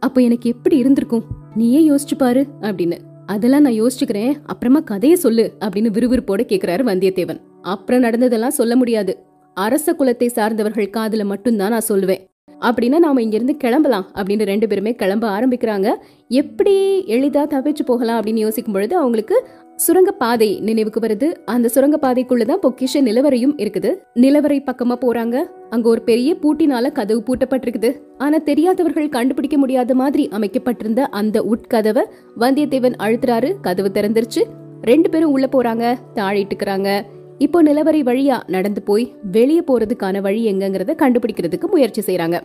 அப்ப 0.00 0.20
எனக்கு 0.20 0.48
எப்படி 0.48 0.76
இருந்திருக்கும்? 0.76 1.24
நீயே 1.54 1.90
யோசிச்சு 1.90 2.16
பாரு 2.18 2.46
அப்படின்னு. 2.60 2.96
அதெல்லாம் 3.26 3.60
நான் 3.60 3.82
யோசிச்சுக்கிறேன். 3.82 4.34
அப்புறமா 4.46 4.80
கதைய 4.80 5.12
சொல்லு 5.12 5.52
அப்படின்னு 5.60 5.90
விறுவிறுப்போட 5.90 6.42
கேக்குறாரு 6.44 6.82
வந்தியத்தேவன். 6.82 7.40
அப்புறம் 7.62 8.00
நடந்ததெல்லாம் 8.00 8.50
சொல்ல 8.50 8.76
முடியாது. 8.76 9.18
அரச 9.54 9.92
குலத்தை 9.92 10.26
சார்ந்தவர்கள் 10.26 10.90
காதுல 10.90 11.24
மட்டும்தான் 11.24 11.70
நான் 11.70 11.88
சொல்லுவேன். 11.88 12.20
அப்படின்னா 12.60 12.98
நாம 12.98 13.22
இங்க 13.22 13.34
இருந்து 13.34 13.56
கிளம்பலாம் 13.56 14.06
அப்படின்னு 14.14 14.44
ரெண்டு 14.44 14.66
பேருமே 14.66 14.94
கிளம்ப 14.94 15.40
ஆரம்பிக்கிறாங்க. 15.40 15.94
எப்படி 16.28 17.04
எளிதா 17.06 17.42
தப்பிச்சு 17.50 17.84
போகலாம் 17.86 18.22
அப்படின்னு 18.22 18.44
யோசிக்கும் 18.46 18.74
பொழுது 18.74 18.96
அவங்களுக்கு 18.96 19.46
சுரங்கப்பாதை 19.84 20.48
நினைவுக்கு 20.60 21.00
வருது. 21.04 21.28
அந்த 21.44 21.70
சுரங்கப்பாதைக்குள்ளதான் 21.74 22.62
பொக்கிஷ 22.64 23.02
நிலவரையும் 23.08 23.54
இருக்குது. 23.62 23.90
நிலவரை 24.14 24.58
பக்கமா 24.68 24.96
போறாங்க. 25.04 25.36
அங்க 25.70 25.88
ஒரு 25.88 26.02
பெரிய 26.02 26.32
பூட்டினால 26.42 26.92
கதவு 26.92 27.22
பூட்டப்பட்டிருக்குது. 27.28 27.90
ஆனா 28.18 28.38
தெரியாதவர்கள் 28.50 29.08
கண்டுபிடிக்க 29.08 29.58
முடியாத 29.58 29.94
மாதிரி 29.94 30.26
அமைக்கப்பட்டிருந்த 30.28 31.02
அந்த 31.20 31.42
உட்கதவை 31.52 32.04
வந்தியத்தேவன் 32.40 33.00
அழுத்துறாரு. 33.06 33.50
கதவு 33.60 33.90
திறந்துருச்சு. 33.94 34.44
ரெண்டு 34.90 35.10
பேரும் 35.10 35.34
உள்ள 35.36 35.48
போறாங்க. 35.56 35.86
தாழிட்டுக்கிறாங்க 36.14 36.90
இப்போ 37.44 37.58
நிலவரை 37.62 38.00
வழியா 38.08 38.36
நடந்து 38.54 38.80
போய் 38.88 39.04
வெளியே 39.36 39.62
போறதுக்கான 39.68 40.20
வழி 40.20 40.40
எங்கங்கிறத 40.52 40.92
கண்டுபிடிக்கிறதுக்கு 41.02 41.66
முயற்சி 41.70 42.02
செய்றாங்க. 42.06 42.36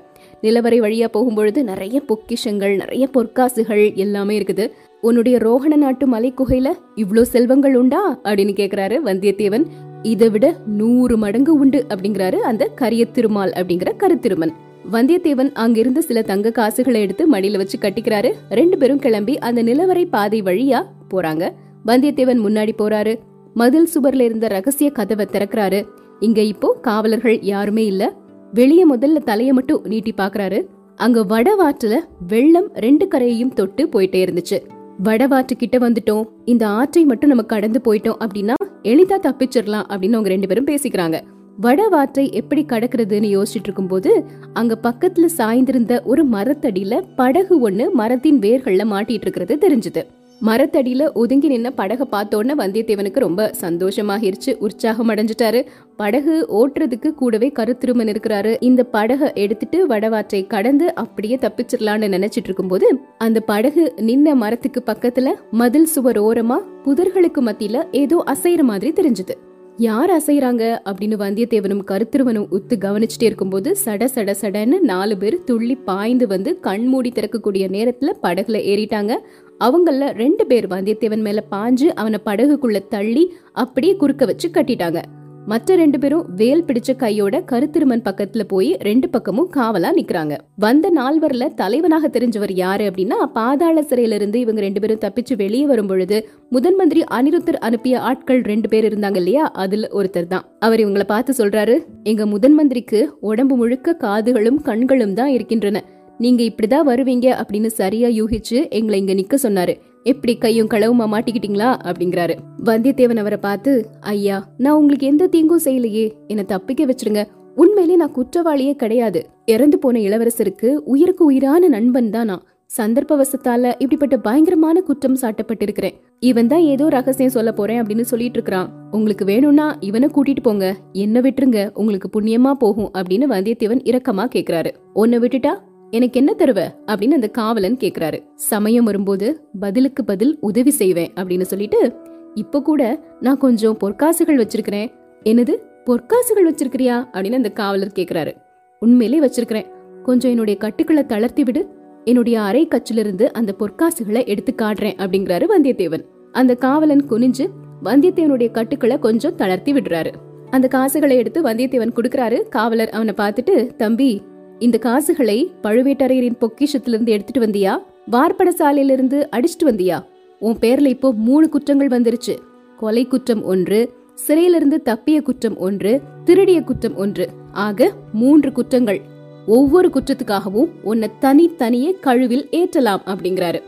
நிலவரை 0.42 0.80
வழியா 0.86 1.08
போகும்பொழுது 1.14 1.60
நிறைய 1.64 1.98
பொக்கிஷங்கள் 2.10 2.74
நிறைய 2.76 3.06
பொற்காசுகள் 3.16 3.84
எல்லாமே 4.04 4.36
இருக்குது. 4.40 4.66
உன்னுடைய 5.02 5.38
ரோஹண 5.38 5.76
நாட்டு 5.76 6.08
மலை 6.08 6.34
குகையில 6.38 6.72
இவ்ளோ 6.96 7.22
செல்வங்கள் 7.22 7.76
உண்டா? 7.76 8.22
அப்படின்னு 8.24 8.54
கேக்குறாரு 8.54 8.96
வந்தியத்தேவன். 9.06 9.66
இதை 10.02 10.30
விட 10.30 10.56
நூறு 10.66 11.18
மடங்கு 11.18 11.54
உண்டு 11.54 11.86
அப்படிங்கிறாரு 11.90 12.36
அந்த 12.36 12.66
கரிய 12.66 13.06
திருமால் 13.06 13.54
அப்படிங்கிற 13.56 13.92
கருத்திருமன். 13.98 14.54
வந்தியத்தேவன் 14.92 15.52
அங்கிருந்து 15.54 16.04
சில 16.04 16.22
தங்க 16.22 16.52
காசுகளை 16.52 17.02
எடுத்து 17.02 17.32
மடியில 17.32 17.58
வச்சு 17.58 17.78
கட்டிக்கிறாரு. 17.78 18.32
ரெண்டு 18.50 18.78
பேரும் 18.78 19.00
கிளம்பி 19.00 19.38
அந்த 19.38 19.64
நிலவரை 19.64 20.06
பாதை 20.06 20.42
வழியா 20.42 20.86
போறாங்க. 21.14 21.52
வந்தியத்தேவன் 21.86 22.44
முன்னாடி 22.46 22.74
போறாரு. 22.78 23.20
மதில் 23.54 23.88
சுவர்ல 23.96 24.22
இருந்த 24.22 24.48
ரகசிய 24.48 24.90
கதவை 24.90 25.28
திறக்கிறாரு. 25.32 25.88
இங்க 26.20 26.42
இப்போ 26.42 26.78
காவலர்கள் 26.82 27.40
யாருமே 27.42 27.86
இல்ல. 27.86 28.14
வெளியே 28.54 28.90
முதல்ல 28.96 29.20
தலைய 29.26 29.52
மட்டும் 29.52 29.82
நீட்டி 29.84 30.14
பாக்குறாரு. 30.18 30.66
அங்க 30.96 31.24
வடவாற்றுல 31.24 31.96
வெள்ளம் 32.28 32.70
ரெண்டு 32.74 33.08
கரையையும் 33.08 33.54
தொட்டு 33.54 33.88
போயிட்டே 33.88 34.22
இருந்துச்சு. 34.26 34.58
வடவாற்று 35.04 35.56
கிட்ட 35.58 35.78
வந்துட்டோம். 35.78 36.28
இந்த 36.46 36.68
ஆற்றை 36.68 37.06
மட்டும் 37.06 37.30
நம்ம 37.30 37.44
கடந்து 37.44 37.82
போயிட்டோம் 37.86 38.26
அப்படின்னா 38.26 38.54
எளிதா 38.84 39.18
தப்பிச்சிடலாம் 39.20 39.88
அப்படின்னு 39.90 40.18
அவங்க 40.18 40.30
ரெண்டு 40.30 40.48
பேரும் 40.48 40.68
பேசிக்கிறாங்க. 40.68 41.22
வடவாற்றை 41.62 42.32
எப்படி 42.32 42.66
கடக்கிறதுன்னு 42.66 43.30
யோசிச்சுட்டு 43.38 43.68
இருக்கும்போது 43.68 44.26
அங்க 44.54 44.80
பக்கத்துல 44.84 45.26
சாய்ந்திருந்த 45.38 46.04
ஒரு 46.04 46.30
மரத்தடியில 46.30 47.02
படகு 47.16 47.70
ஒண்ணு 47.70 47.92
மரத்தின் 47.92 48.40
வேர்கள்ல 48.40 48.86
மாட்டிட்டு 48.94 49.26
இருக்கிறது 49.26 49.58
தெரிஞ்சது. 49.62 50.04
மரத்தடியில 50.46 51.14
ஒதுங்கி 51.14 51.50
நின்ன 51.50 51.70
படக 51.78 52.02
பார்த்தோன்னே 52.12 52.54
வந்தியத்தேவனுக்கு 52.58 53.20
ரொம்ப 53.20 53.52
சந்தோஷமாகிருச்சு. 53.62 54.56
உற்சாகம் 54.58 55.10
அடைஞ்சிட்டாரு. 55.10 55.66
படகு 55.98 56.48
ஓட்டுறதுக்கு 56.50 57.12
கூடவே 57.12 57.52
கருத்திருமன் 57.56 58.16
இருக்கிறாரு. 58.16 58.58
இந்த 58.60 58.84
படகை 58.84 59.32
எடுத்துட்டு 59.34 59.88
வடவாற்றை 59.88 60.48
கடந்து 60.48 60.96
அப்படியே 60.96 61.36
தப்பிச்சிடலான்னு 61.36 62.12
நினைச்சிட்டு 62.16 62.44
இருக்கும்போது 62.44 63.00
அந்த 63.18 63.40
படகு 63.40 63.94
நின்ன 63.98 64.34
மரத்துக்கு 64.34 64.84
பக்கத்துல 64.86 65.34
மதில் 65.52 65.86
சுவர் 65.86 66.22
ஓரமா 66.22 66.58
புதர்களுக்கு 66.86 67.42
மத்தியில 67.42 67.84
ஏதோ 67.92 68.24
அசைற 68.26 68.62
மாதிரி 68.62 68.92
தெரிஞ்சது. 68.92 69.47
யார் 69.80 70.12
அசைகிறாங்க 70.12 70.64
அப்படின்னு 70.86 71.16
வந்தியத்தேவனும் 71.24 71.84
கருத்திருவனும் 71.88 72.48
உத்து 72.52 72.76
கவனிச்சுட்டே 72.76 73.24
இருக்கும்போது 73.24 73.78
சட 73.86 74.08
சட 74.16 74.34
சடன்னு 74.42 74.80
நாலு 74.80 75.18
பேர் 75.18 75.44
துள்ளி 75.44 75.76
பாய்ந்து 75.76 76.28
வந்து 76.28 76.60
கண் 76.60 76.86
மூடி 76.86 77.12
திறக்கக்கூடிய 77.16 77.66
நேரத்துல 77.76 78.14
படகுல 78.24 78.60
ஏறிட்டாங்க. 78.74 79.16
அவங்கள 79.60 80.10
ரெண்டு 80.14 80.46
பேர் 80.46 80.68
வந்தியத்தேவன் 80.68 81.22
மேல 81.22 81.44
பாஞ்சு 81.52 81.88
அவனை 81.96 82.20
படகுக்குள்ள 82.26 82.88
தள்ளி 82.88 83.34
அப்படியே 83.54 83.96
குறுக்க 83.96 84.26
வச்சு 84.26 84.50
கட்டிட்டாங்க. 84.50 85.02
மற்ற 85.52 85.76
ரெண்டு 85.76 86.00
பேரும் 86.00 86.26
வேல் 86.36 86.64
பிடிச்ச 86.64 86.96
கையோட 86.96 87.44
கருத்திருமன் 87.52 88.04
பக்கத்துல 88.08 88.44
போய் 88.44 88.78
ரெண்டு 88.80 89.10
பக்கமும் 89.10 89.50
காவலா 89.56 89.90
நிக்கிறாங்க. 90.00 90.38
வந்த 90.56 90.92
நால்வர்ல 90.96 91.54
தலைவனாக 91.54 92.08
தெரிஞ்சவர் 92.08 92.54
யாரு 92.54 92.84
அப்படின்னா 92.90 93.18
பாதாள 93.34 93.82
சிறையில 93.82 94.12
இருந்து 94.12 94.40
இவங்க 94.40 94.62
ரெண்டு 94.62 94.80
பேரும் 94.80 95.02
தப்பிச்சு 95.06 95.36
வெளியே 95.36 95.66
வரும் 95.66 95.88
பொழுது 95.88 96.30
முதன் 96.50 96.76
மந்திரி 96.76 97.04
அனிருத்தர் 97.12 97.60
அனுப்பிய 97.60 98.00
ஆட்கள் 98.00 98.42
ரெண்டு 98.42 98.70
பேர் 98.70 98.88
இருந்தாங்க 98.90 99.16
இல்லையா? 99.16 99.52
அதுல 99.52 99.90
ஒருத்தர் 99.94 100.28
தான். 100.28 100.46
அவர் 100.60 100.80
இவங்களை 100.80 101.04
பார்த்து 101.04 101.34
சொல்றாரு 101.38 101.78
எங்க 102.04 102.26
முதன் 102.26 102.54
மந்திரிக்கு 102.54 103.18
உடம்பு 103.20 103.56
முழுக்க 103.56 103.98
காதுகளும் 104.02 104.62
கண்களும் 104.62 105.14
தான் 105.14 105.30
இருக்கின்றன. 105.30 105.84
நீங்க 106.18 106.44
இப்படிதான் 106.44 106.88
வருவீங்க 106.88 107.28
அப்படின்னு 107.42 107.66
சரியா 107.66 108.08
யூகிச்சு 108.08 108.70
எங்களை 108.70 109.00
இங்க 109.00 109.14
நிக்க 109.14 109.36
சொன்னாரு. 109.44 109.74
எப்படி 110.12 110.34
கையும் 110.38 110.70
களவுமா 110.74 111.06
மாட்டிக்கிட்டீங்களா? 111.14 111.70
அப்படிங்கிறாரு. 111.88 112.36
வந்தியத்தேவன் 112.66 113.22
அவரை 113.24 113.40
பார்த்து 113.42 113.72
ஐயா 114.00 114.38
நான் 114.58 114.78
உங்களுக்கு 114.80 115.08
எந்த 115.08 115.28
தீங்கும் 115.28 115.66
செய்யலையே. 115.66 116.06
என்ன 116.28 116.44
தப்பிக்க 116.44 116.86
வச்சிருங்க. 116.86 117.24
உண்மையிலே 117.56 117.96
நான் 117.96 118.16
குற்றவாளியே 118.18 118.74
கிடையாது. 118.76 119.22
இறந்து 119.46 119.80
போன 119.80 120.00
இளவரசருக்கு 120.00 120.70
உயிருக்கு 120.94 121.26
உயிரான 121.26 121.68
நண்பன் 121.68 122.10
தான்? 122.10 122.26
நான் 122.26 122.46
சந்தர்ப்பவசத்தால 122.78 123.70
இப்படிப்பட்ட 123.74 124.16
பயங்கரமான 124.18 124.82
குற்றம் 124.82 125.20
சாட்டப்பட்டிருக்கிறேன். 125.22 125.96
இவன் 126.20 126.48
தான் 126.48 126.64
ஏதோ 126.74 126.86
ரகசியம் 126.90 127.36
சொல்ல 127.36 127.52
போறேன் 127.52 127.80
அப்படின்னு 127.82 128.06
சொல்லிட்டு 128.12 128.38
இருக்கிறான் 128.40 128.70
உங்களுக்கு 128.92 129.26
வேணும்னா 129.26 129.68
இவனை 129.80 130.08
கூட்டிட்டு 130.10 130.44
போங்க. 130.44 130.68
என்ன 130.94 131.20
விட்டுருங்க. 131.20 131.62
உங்களுக்கு 131.74 132.10
புண்ணியமா 132.16 132.52
போகும் 132.64 132.92
அப்படின்னு 132.98 133.28
வந்தியத்தேவன் 133.36 133.84
இரக்கமா 133.92 134.26
கேக்குறாரு. 134.36 134.72
உன்னை 134.94 135.20
விட்டுட்டா 135.20 135.54
எனக்கு 135.92 136.20
என்ன 136.20 136.34
தருவ? 136.38 136.68
அப்படின்னு 136.88 137.12
அந்த 137.12 137.28
காவலன் 137.28 137.78
கேக்குறாரு. 137.78 138.24
சமயம் 138.36 138.86
வரும்போது 138.86 139.48
பதிலுக்கு 139.60 140.04
பதில் 140.04 140.38
உதவி 140.42 140.70
செய்வேன் 140.70 141.14
அப்படின்னு 141.16 141.42
சொல்லிட்டு 141.42 141.94
இப்ப 142.34 142.62
கூட 142.62 143.04
நான் 143.20 143.38
கொஞ்சம் 143.38 143.78
பொற்காசுகள் 143.84 144.48
வச்சிருக்கிறேன். 144.48 144.92
என்னது? 145.24 145.56
பொற்காசுகள் 145.86 146.52
வச்சிருக்கிறியா? 146.52 147.08
அப்படின்னு 147.12 147.34
அந்த 147.34 147.50
காவலர் 147.50 147.92
கேக்குறாரு. 147.96 148.34
உண்மையிலே 148.80 149.28
வச்சிருக்கிறேன். 149.28 149.66
கொஞ்சம் 150.04 150.32
என்னுடைய 150.32 150.60
கட்டுக்களை 150.60 151.06
தளர்த்தி 151.06 151.44
விடு. 151.44 151.68
என்னுடைய 152.04 152.42
அரை 152.42 152.68
கச்சிலிருந்து 152.68 153.26
அந்த 153.26 153.56
பொற்காசுகளை 153.60 154.26
எடுத்து 154.26 154.54
காட்டுறேன் 154.58 154.96
அப்படிங்கிறாரு 154.98 155.46
வந்தியத்தேவன். 155.58 156.06
அந்த 156.32 156.56
காவலன் 156.56 157.10
குனிஞ்சு 157.10 157.48
வந்தியத்தேவனுடைய 157.84 158.52
கட்டுக்களை 158.52 159.00
கொஞ்சம் 159.00 159.36
தளர்த்தி 159.36 159.74
விடுறாரு. 159.74 160.12
அந்த 160.50 160.68
காசுகளை 160.68 161.18
எடுத்து 161.18 161.42
வந்தியத்தேவன் 161.42 161.92
கொடுக்கறாரு. 161.96 162.50
காவலர் 162.50 162.90
அவனை 162.90 163.14
பார்த்துட்டு 163.18 163.76
தம்பி 163.76 164.22
இந்த 164.60 164.78
காசுகளை 164.78 165.52
பழுவேட்டரையரின் 165.64 166.38
பொக்கிஷத்திலிருந்து 166.42 167.08
எடுத்துட்டு 167.08 167.48
வந்தியா? 167.48 167.78
வார்ப்பட 168.06 168.52
சாலையிலிருந்து 168.52 169.28
அடிச்சிட்டு 169.32 169.66
வந்தியா? 169.66 170.06
உன் 170.40 170.58
பேர்ல 170.62 170.86
இப்போ 170.86 171.14
மூணு 171.14 171.50
குற்றங்கள் 171.50 171.88
வந்துருச்சு. 171.88 172.38
கொலை 172.78 173.08
குற்றம் 173.08 173.44
ஒன்று 173.44 173.94
சிறையிலிருந்து 174.14 174.82
தப்பிய 174.86 175.22
குற்றம் 175.22 175.58
ஒன்று 175.58 176.02
திருடிய 176.24 176.62
குற்றம் 176.62 176.96
ஒன்று. 176.96 177.30
ஆக 177.52 177.92
மூன்று 178.14 178.52
குற்றங்கள். 178.52 179.02
ஒவ்வொரு 179.48 179.90
குற்றத்துக்காகவும் 179.94 180.70
உன்னை 180.84 181.10
தனித்தனியே 181.20 181.98
கழுவில் 182.02 182.48
ஏற்றலாம் 182.52 183.02
அப்படிங்கிறாரு. 183.06 183.62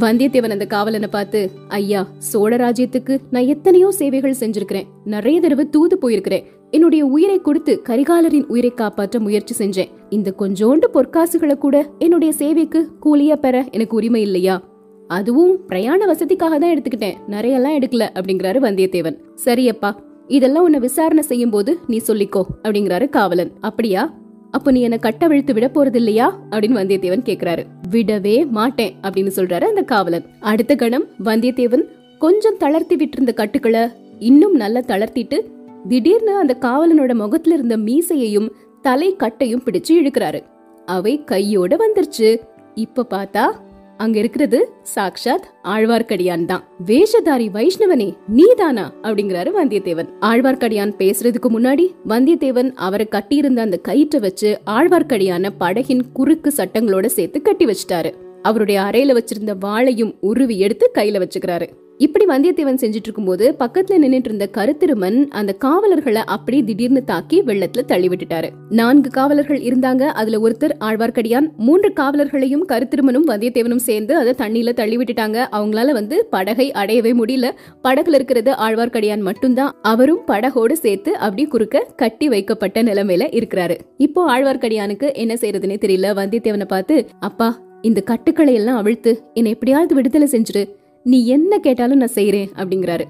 வந்தியத்தேவன் 0.00 0.50
அந்த 0.50 0.66
காவலனை 0.66 1.08
பார்த்து 1.08 1.50
ஐயா 1.68 2.06
சோழ 2.18 2.56
ராஜ்யத்துக்கு 2.56 3.18
நான் 3.30 3.46
எத்தனையோ 3.46 3.90
சேவைகள் 3.90 4.34
செஞ்சிருக்கிறேன். 4.40 4.86
நிறைய 5.04 5.40
தடவை 5.40 5.68
தூது 5.70 5.98
போயிருக்கிறேன். 6.02 6.44
என்னுடைய 6.76 7.02
உயிரை 7.06 7.36
கொடுத்து 7.40 7.72
கரிகாலரின் 7.88 8.46
உயிரை 8.52 8.70
காப்பாற்ற 8.74 9.16
முயற்சி 9.26 9.54
செஞ்சேன். 9.60 9.90
இந்த 10.16 10.28
கொஞ்சோண்டு 10.40 10.86
பொற்காசுகளை 10.94 11.56
கூட 11.64 11.76
என்னுடைய 11.98 12.30
சேவைக்கு 12.40 12.80
கூலியா 13.04 13.36
பெற 13.44 13.56
எனக்கு 13.70 13.94
உரிமை 13.96 14.22
இல்லையா? 14.22 14.56
அதுவும் 15.10 15.54
பிரயாண 15.68 16.00
வசதிக்காக 16.12 16.54
தான் 16.62 16.72
எடுத்துக்கிட்டேன். 16.74 17.16
நிறைய 17.34 17.56
எல்லாம் 17.58 17.76
எடுக்கல 17.78 18.04
அப்படிங்கிறாரு 18.18 18.60
வந்தியத்தேவன். 18.66 19.16
சரியப்பா 19.44 19.90
இதெல்லாம் 20.36 20.64
உன்னை 20.64 20.80
விசாரணை 20.80 21.24
செய்யும் 21.30 21.52
போது 21.56 21.72
நீ 21.86 21.98
சொல்லிக்கோ 22.06 22.42
அப்படிங்கிறாரு 22.64 23.08
காவலன். 23.16 23.52
அப்படியா? 23.68 24.02
அப்ப 24.56 24.70
நீ 24.74 24.80
என்ன 24.86 24.96
கட்டவிழ்த்து 25.06 25.52
விட 25.56 25.66
போறது 25.74 25.98
இல்லையா 26.02 26.26
அப்படின்னு 26.50 26.80
வந்தியத்தேவன் 26.82 27.26
கேக்குறாரு. 27.28 27.62
விடவே 27.94 28.36
மாட்டேன் 28.58 28.94
அப்படின்னு 29.02 29.32
சொல்றாரு 29.38 29.66
அந்த 29.72 29.82
காவலன். 29.92 30.26
அடுத்த 30.52 30.74
கணம் 30.82 31.06
வந்தியத்தேவன் 31.28 31.84
கொஞ்சம் 32.24 32.58
தளர்த்தி 32.58 32.96
விட்டிருந்த 32.96 33.34
கட்டுக்களை 33.42 33.84
இன்னும் 34.30 34.56
நல்லா 34.62 34.80
தளர்த்திட்டு 34.92 35.38
திடீர்னு 35.88 36.36
அந்த 36.36 36.56
காவலனோட 36.60 37.14
முகத்துல 37.14 37.54
இருந்த 37.54 37.76
மீசையையும் 37.76 38.50
தலை 38.82 39.16
கட்டையும் 39.16 39.62
பிடிச்சு 39.64 39.88
இழுக்கிறாரு. 39.88 40.42
அவை 40.86 41.24
கையோட 41.24 41.76
வந்துருச்சு. 41.76 42.40
இப்ப 42.74 43.06
பார்த்தா 43.10 43.44
அங்க 43.96 44.18
இருக்கிறது 44.18 44.72
சாக்ஷாத் 44.94 45.46
ஆழ்வார்க்கடியான் 45.64 46.44
தான். 46.44 46.64
வேஷதாரி 46.86 47.48
வைஷ்ணவனே 47.48 48.16
நீதானா? 48.28 48.92
அப்படிங்கிறாரு 49.02 49.50
வந்தியத்தேவன். 49.58 50.08
ஆழ்வார்க்கடியான் 50.20 50.94
பேசுறதுக்கு 50.98 51.48
முன்னாடி 51.48 51.94
வந்தியத்தேவன் 52.08 52.72
அவரை 52.74 53.06
கட்டியிருந்த 53.06 53.62
அந்த 53.62 53.76
கயிற்றை 53.76 54.20
வச்சு 54.20 54.60
ஆழ்வார்க்கடியான 54.66 55.48
படகின் 55.60 56.00
குறுக்கு 56.12 56.52
சட்டங்களோட 56.56 57.06
சேர்த்து 57.06 57.42
கட்டி 57.42 57.66
வச்சிட்டாரு. 57.66 58.12
அவருடைய 58.42 58.80
அறையில 58.80 59.18
வச்சிருந்த 59.18 59.54
வாளையும் 59.64 60.16
உருவி 60.20 60.58
எடுத்து 60.58 60.90
கையில 60.94 61.28
வச்சுக்கிறாரு. 61.28 61.68
இப்படி 61.98 62.24
வந்தியத்தேவன் 62.24 62.80
செஞ்சுட்டு 62.80 63.06
இருக்கும்போது 63.06 63.56
பக்கத்துல 63.58 63.96
நின்னுட்டு 64.02 64.28
இருந்த 64.30 64.48
கருத்திருமன் 64.52 65.26
அந்த 65.28 65.52
காவலர்களை 65.52 66.22
அப்படியே 66.24 66.62
திடீர்னு 66.62 67.04
தாக்கி 67.04 67.42
வெள்ளத்துல 67.42 67.84
தள்ளி 67.84 68.08
விட்டுட்டாரு 68.08 68.48
நான்கு 68.70 69.10
காவலர்கள் 69.10 69.60
இருந்தாங்க. 69.60 70.02
அதுல 70.02 70.38
ஒருத்தர் 70.48 70.74
ஆழ்வார்க்கடியான் 70.80 71.48
மூன்று 71.56 71.92
காவலர்களையும் 71.96 72.64
கருத்திருமனும் 72.68 73.26
வந்தியத்தேவனும் 73.26 73.84
சேர்ந்து 73.88 74.16
அதை 74.16 74.34
தண்ணியில 74.38 74.72
தள்ளி 74.72 74.96
விட்டுட்டாங்க 74.96 75.46
அவங்களால 75.52 75.92
வந்து 75.92 76.24
படகை 76.30 76.72
அடையவே 76.72 77.12
முடியல. 77.12 77.50
படகுல 77.82 78.14
இருக்கிறது 78.14 78.52
ஆழ்வார்க்கடியான் 78.52 79.20
மட்டும்தான். 79.20 79.74
அவரும் 79.82 80.22
படகோடு 80.26 80.72
சேர்த்து 80.72 81.16
அப்படி 81.16 81.46
குறுக்க 81.46 81.86
கட்டி 81.96 82.28
வைக்கப்பட்ட 82.28 82.82
நிலைமையில 82.82 83.26
இருக்கிறாரு. 83.38 83.78
இப்போ 83.96 84.22
ஆழ்வார்க்கடியானுக்கு 84.36 85.14
என்ன 85.14 85.34
செய்யறதுன்னே 85.34 85.78
தெரியல. 85.86 86.14
வந்தியத்தேவனை 86.20 86.64
பார்த்து 86.64 87.06
அப்பா 87.20 87.64
இந்த 87.82 88.00
கட்டுக்களை 88.00 88.54
எல்லாம் 88.54 88.76
அவிழ்த்து 88.76 89.22
என்னை 89.34 89.50
எப்படியாவது 89.52 89.94
விடுதலை 89.94 90.28
செஞ்சிரு 90.32 90.62
நீ 91.06 91.26
என்ன 91.26 91.58
கேட்டாலும் 91.58 91.96
நான் 91.96 92.14
செய்யறேன் 92.14 92.48
அப்படிங்கிறாரு. 92.56 93.04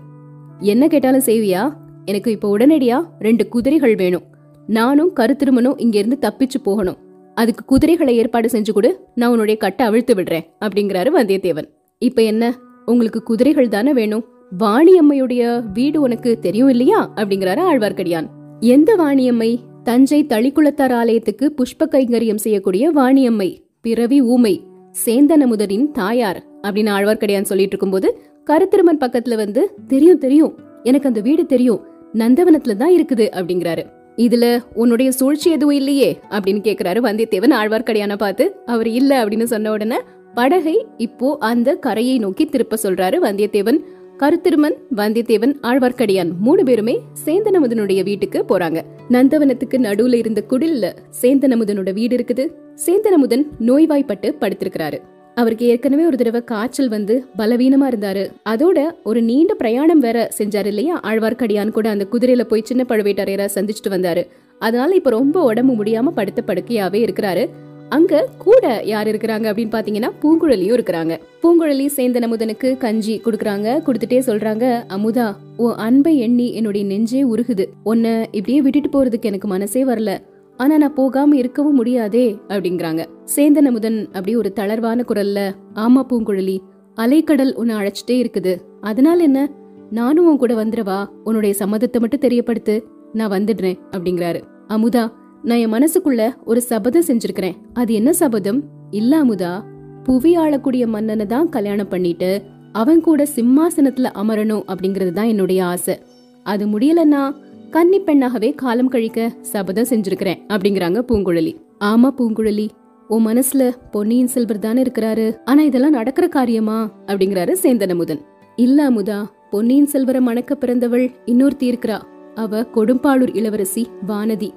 என்ன 0.59 0.89
கேட்டாலும் 0.89 1.21
செய்வியா? 1.21 1.73
எனக்கு 2.05 2.31
இப்போ 2.31 2.59
உடனடியா 2.59 3.05
ரெண்டு 3.19 3.49
குதிரைகள் 3.49 3.95
வேணும். 3.95 4.23
நானும் 4.67 5.13
கருத்திருமனும் 5.17 5.75
இங்கிருந்து 5.77 6.19
தப்பிச்சு 6.21 6.63
போகணும். 6.63 6.97
அதுக்கு 7.35 7.65
குதிரைகளை 7.65 8.17
ஏற்பாடு 8.17 8.49
செஞ்சு 8.49 8.73
கொடு 8.73 9.01
நான் 9.15 9.31
உன்னுடைய 9.31 9.61
கட்டை 9.61 9.87
அவிழ்த்து 9.87 10.15
விடுறேன் 10.15 10.47
அப்படிங்கிறாரு 10.61 11.11
வந்தியத்தேவன். 11.17 11.69
இப்ப 11.99 12.23
என்ன? 12.23 12.59
உங்களுக்கு 12.87 13.23
குதிரைகள் 13.23 13.69
தானே 13.69 13.93
வேணும்? 13.93 14.25
வாணியம்மையுடைய 14.59 15.63
வீடு 15.73 16.01
உனக்கு 16.01 16.39
தெரியும் 16.39 16.69
இல்லையா? 16.69 17.13
அப்படிங்கிறாரு 17.17 17.61
ஆழ்வார்க்கடியான். 17.73 18.27
எந்த 18.61 18.97
வாணியம்மை? 18.97 19.59
தஞ்சை 19.83 20.25
தளிக்குளத்தார் 20.25 20.93
ஆலயத்துக்கு 20.93 21.55
புஷ்ப 21.57 21.89
கைங்கரியம் 21.91 22.37
செய்யக்கூடிய 22.37 22.93
வாணியம்மை 22.93 23.59
பிறவி 23.81 24.23
ஊமை 24.23 24.63
சேந்தனமுதரின் 25.05 25.91
தாயார். 25.93 26.46
அப்படின்னு 26.63 26.93
ஆழ்வார்க்கடியான் 26.97 27.51
சொல்லிட்டு 27.51 27.77
இருக்கும்போது 27.77 28.21
கருத்திருமன் 28.47 29.01
பக்கத்துல 29.01 29.37
வந்து 29.37 29.75
தெரியும் 29.89 30.19
தெரியும். 30.19 30.59
எனக்கு 30.83 31.09
அந்த 31.09 31.21
வீடு 31.21 31.47
தெரியும். 31.47 31.81
நந்தவனத்துல 32.15 32.77
தான் 32.77 32.93
இருக்குது 32.97 33.27
அப்படிங்கிறாரு. 33.39 33.85
இதுல 34.17 34.65
உன்னுடைய 34.75 35.13
சூழ்ச்சி 35.13 35.51
எதுவும் 35.51 35.75
இல்லையே 35.75 36.19
அப்படின்னு 36.31 36.61
கேக்குறாரு 36.69 37.01
வந்தியத்தேவன். 37.09 37.55
ஆழ்வார்க்கடியான 37.55 38.17
பார்த்து 38.17 38.57
அவர் 38.67 38.89
இல்ல 38.89 39.25
அப்படின்னு 39.25 39.43
சொன்ன 39.43 39.71
உடனே 39.71 39.97
படகை 40.35 40.87
இப்போ 40.97 41.37
அந்த 41.41 41.75
கரையை 41.75 42.19
நோக்கி 42.19 42.47
திருப்ப 42.47 42.77
சொல்றாரு 42.83 43.19
வந்தியத்தேவன். 43.23 43.79
கருத்திருமன் 44.19 44.77
வந்தியத்தேவன் 44.97 45.55
ஆழ்வார்க்கடியான் 45.63 46.31
மூணு 46.39 46.65
பேருமே 46.65 47.01
சேந்தனமுதனுடைய 47.25 48.03
வீட்டுக்கு 48.03 48.45
போறாங்க. 48.49 48.83
நந்தவனத்துக்கு 49.11 49.77
நடுவுல 49.77 50.15
இருந்த 50.15 50.45
குடில்ல 50.51 50.93
சேந்தனமுதனோட 51.23 51.93
வீடு 51.93 52.17
இருக்குது. 52.17 52.51
சேந்தனமுதன் 52.87 53.45
நோய்வாய்ப்பட்டு 53.59 54.35
படுத்திருக்கிறாரு. 54.41 54.99
அவருக்கு 55.39 55.67
ஏற்கனவே 55.67 56.05
ஒரு 56.07 56.17
தடவை 56.17 56.45
காய்ச்சல் 56.45 56.89
வந்து 56.89 57.25
பலவீனமா 57.39 57.87
இருந்தாரு. 57.89 58.31
அதோட 58.49 58.79
ஒரு 59.05 59.23
நீண்ட 59.23 59.55
பிரயாணம் 59.55 59.99
வேற 59.99 60.29
செஞ்சாரு 60.39 60.67
இல்லையா? 60.67 61.01
ஆழ்வார்க்கடியான் 61.03 61.71
கூட 61.71 61.89
அந்த 61.89 62.07
குதிரையில 62.13 62.43
போய் 62.43 62.63
சின்ன 62.65 62.85
பழுவேட்டரையரை 62.89 63.49
சந்திச்சுட்டு 63.55 63.91
வந்தாரு. 63.91 64.27
அதனால 64.59 64.95
இப்ப 64.95 65.11
ரொம்ப 65.11 65.43
உடம்பு 65.43 65.85
முடியாம 65.85 66.09
படுத்த 66.09 66.43
படுக்கையாவே 66.47 67.01
இருக்கிறாரு. 67.09 67.49
அங்க 67.89 68.29
கூட 68.39 68.83
யார் 68.85 69.07
இருக்கிறாங்க 69.07 69.47
அப்படின்னு 69.51 69.75
பாத்தீங்கன்னா 69.75 70.11
பூங்குழலியும் 70.23 70.79
இருக்கிறாங்க. 70.79 71.19
பூங்குழலி 71.43 71.87
சேந்தன் 71.97 72.27
அமுதனுக்கு 72.29 72.77
கஞ்சி 72.77 73.21
குடுக்கறாங்க. 73.25 73.83
கொடுத்துட்டே 73.87 74.19
சொல்றாங்க 74.27 74.85
அமுதா 74.89 75.37
உன் 75.57 75.75
அன்பை 75.75 76.19
எண்ணி 76.19 76.53
என்னுடைய 76.53 76.87
நெஞ்சே 76.87 77.23
உருகுது. 77.23 77.67
உன்னை 77.83 78.13
இப்படியே 78.33 78.63
விட்டுட்டு 78.63 78.91
போறதுக்கு 78.95 79.23
எனக்கு 79.23 79.49
மனசே 79.49 79.85
வரல. 79.85 80.19
ஆனா 80.57 80.77
நான் 80.77 80.95
போகாம 80.95 81.37
இருக்கவும் 81.37 81.75
முடியாதே 81.75 82.37
அப்படிங்கிறாங்க. 82.49 83.07
சேந்தன் 83.37 83.69
அமுதன் 83.71 84.07
அப்படியே 84.07 84.37
ஒரு 84.37 84.53
தளர்வான 84.57 85.03
குரல்ல 85.09 85.41
ஆமா 85.75 86.03
பூங்குழலி 86.09 86.59
அலைக்கடல் 86.97 87.53
உன்னை 87.55 87.77
அழைச்சிட்டே 87.77 88.11
இருக்குது. 88.11 88.57
அதனால 88.81 89.23
என்ன? 89.23 89.51
நானும் 89.91 90.27
உன் 90.27 90.37
கூட 90.37 90.55
வந்துடவா? 90.55 91.09
உன்னுடைய 91.25 91.55
சம்மதத்தை 91.59 91.99
மட்டும் 91.99 92.21
தெரியப்படுத்து. 92.21 92.83
நான் 93.13 93.31
வந்துடுறேன் 93.31 93.79
அப்படிங்கிறாரு. 93.91 94.41
அமுதா 94.69 95.13
நான் 95.43 95.59
என் 95.59 95.73
மனசுக்குள்ள 95.73 96.35
ஒரு 96.45 96.61
சபதம் 96.61 97.05
செஞ்சிருக்கிறேன். 97.07 97.57
அது 97.73 97.95
என்ன 97.95 98.13
சபதம்? 98.13 98.63
இல்ல 98.91 99.25
அமுதா 99.25 99.63
புவி 100.05 100.35
ஆளக்கூடிய 100.35 100.87
மன்னனை 100.87 101.27
தான் 101.27 101.49
கல்யாணம் 101.49 101.89
பண்ணிட்டு 101.89 102.43
அவன் 102.73 103.01
கூட 103.01 103.27
சிம்மாசனத்துல 103.35 104.09
அமரணும் 104.23 104.65
அப்படிங்கிறது 104.73 105.13
தான் 105.13 105.27
என்னுடைய 105.27 105.65
ஆசை. 105.65 105.99
அது 106.43 106.67
முடியலன்னா 106.67 107.35
கன்னி 107.71 108.01
பெண்ணாகவே 108.01 108.55
காலம் 108.55 108.89
கழிக்க 108.89 109.33
சபதம் 109.43 109.87
செஞ்சிருக்கிறேன் 109.91 110.39
அப்படிங்கிறாங்க 110.49 110.99
பூங்குழலி. 111.09 111.57
ஆமா 111.85 112.11
பூங்குழலி 112.19 112.69
உன் 113.09 113.27
மனசுல 113.27 113.73
பொன்னியின் 113.91 114.27
செல்வர் 114.27 114.59
தானே 114.59 114.83
இருக்கிறாரு. 114.83 115.37
ஆனா 115.45 115.63
இதெல்லாம் 115.63 115.91
நடக்கிற 115.91 116.29
காரியமா? 116.29 116.91
அப்படிங்கிறாரு 117.07 117.57
சேந்தனமுதன். 117.63 118.21
இல்ல 118.57 118.91
அமுதா 118.91 119.25
பொன்னியின் 119.51 119.87
செல்வரை 119.87 120.21
மணக்க 120.21 120.55
பிறந்தவள் 120.55 121.11
இன்னொருத்தி 121.27 121.73
இருக்கிறா. 121.73 122.01
அவ 122.35 122.61
கொடும்பாளூர் 122.61 123.37
இளவரசி 123.37 123.87
வானதி. 124.07 124.51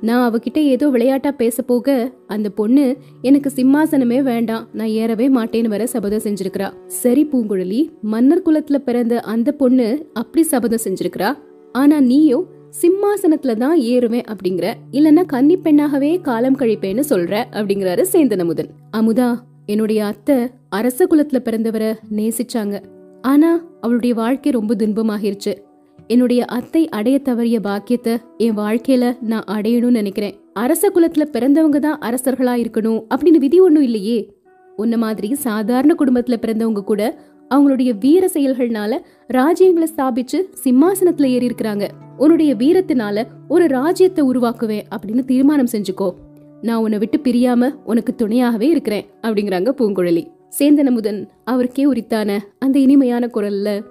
நான் 0.00 0.32
அவகிட்ட 0.32 0.58
ஏதோ 0.58 0.88
விளையாட்டா 0.88 1.30
பேச 1.30 1.62
போக 1.62 2.12
அந்த 2.26 2.50
பொண்ணு 2.50 2.96
எனக்கு 3.22 3.50
சிம்மாசனமே 3.54 4.22
வேண்டாம். 4.22 4.68
நான் 4.72 4.86
ஏறவே 4.86 5.28
மாட்டேன்னு 5.28 5.68
வர 5.68 5.86
சபதம் 5.86 6.24
செஞ்சிருக்கிறா. 6.24 6.72
சரி 6.86 7.28
பூங்குழலி 7.32 7.88
மன்னர் 8.02 8.42
குலத்துல 8.44 8.76
பிறந்த 8.76 9.20
அந்த 9.20 9.52
பொண்ணு 9.52 10.10
அப்படி 10.12 10.44
சபதம் 10.44 10.84
செஞ்சிருக்கிறா? 10.84 11.48
ஆனா 11.72 12.00
நீயும் 12.00 12.46
சிம்மாசனத்துல 12.82 13.54
தான் 13.56 13.78
ஏறுவேன் 13.78 14.28
அப்படிங்கிற 14.32 14.74
இல்லனா 14.92 15.26
கன்னி 15.26 15.56
பெண்ணாகவே 15.56 16.20
காலம் 16.20 16.56
கழிப்பேன்னு 16.56 17.02
சொல்ற 17.08 17.44
அப்படிங்கிறாரு 17.52 18.04
சேந்தனமுதன். 18.12 18.70
அமுதா 18.96 19.38
என்னுடைய 19.66 20.04
அத்தை 20.04 20.36
அரச 20.68 21.06
குலத்துல 21.06 21.38
பிறந்தவரை 21.38 21.94
நேசிச்சாங்க. 22.10 22.82
ஆனா 23.22 23.64
அவளுடைய 23.80 24.14
வாழ்க்கை 24.14 24.52
ரொம்ப 24.52 24.74
துன்பமாகிருச்சு. 24.74 25.52
என்னுடைய 26.06 26.44
அத்தை 26.44 26.88
அடைய 26.88 27.20
தவறிய 27.24 27.60
பாக்கியத்தை 27.60 28.18
என் 28.36 28.58
வாழ்க்கையில 28.58 29.16
நான் 29.20 29.44
அடையணும்னு 29.50 29.90
நினைக்கிறேன். 29.90 30.34
அரச 30.52 30.90
குலத்துல 30.94 31.24
பிறந்தவங்க 31.32 31.78
தான் 31.78 31.98
அரசர்களா 31.98 32.54
இருக்கணும் 32.62 33.00
அப்படின்னு 33.14 33.38
விதி 33.38 33.60
ஒண்ணும் 33.60 33.82
இல்லையே. 33.82 34.34
உன்ன 34.76 34.96
மாதிரி 34.96 35.34
சாதாரண 35.34 35.94
குடும்பத்துல 35.98 36.36
பிறந்தவங்க 36.36 36.84
கூட 36.84 37.02
அவங்களுடைய 37.54 37.98
வீர 37.98 38.30
செயல்கள்னால 38.32 38.98
ராஜ்யங்களை 39.32 39.86
ஸ்தாபிச்சு 39.96 40.38
சிம்மாசனத்துல 40.64 41.24
ஏறி 41.24 41.46
இருக்கிறாங்க 41.46 41.88
உன்னுடைய 42.16 42.54
வீரத்தினால 42.54 43.24
ஒரு 43.48 43.66
ராஜ்யத்தை 43.66 44.24
உருவாக்குவேன் 44.24 44.82
அப்படின்னு 44.96 45.24
தீர்மானம் 45.24 45.72
செஞ்சுக்கோ. 45.72 46.14
நான் 46.62 46.82
உன்னை 46.82 46.98
விட்டு 46.98 47.18
பிரியாம 47.18 47.70
உனக்கு 47.84 48.14
துணையாகவே 48.16 48.62
இருக்கிறேன் 48.62 49.04
அப்படிங்கிறாங்க 49.22 49.70
பூங்குழலி. 49.78 50.24
சேந்தனமுதன் 50.58 51.28
அவருக்கே 51.44 51.84
உரித்தான 51.86 52.38
அந்த 52.58 52.78
இனிமையான 52.78 53.30
குரல்ல 53.34 53.84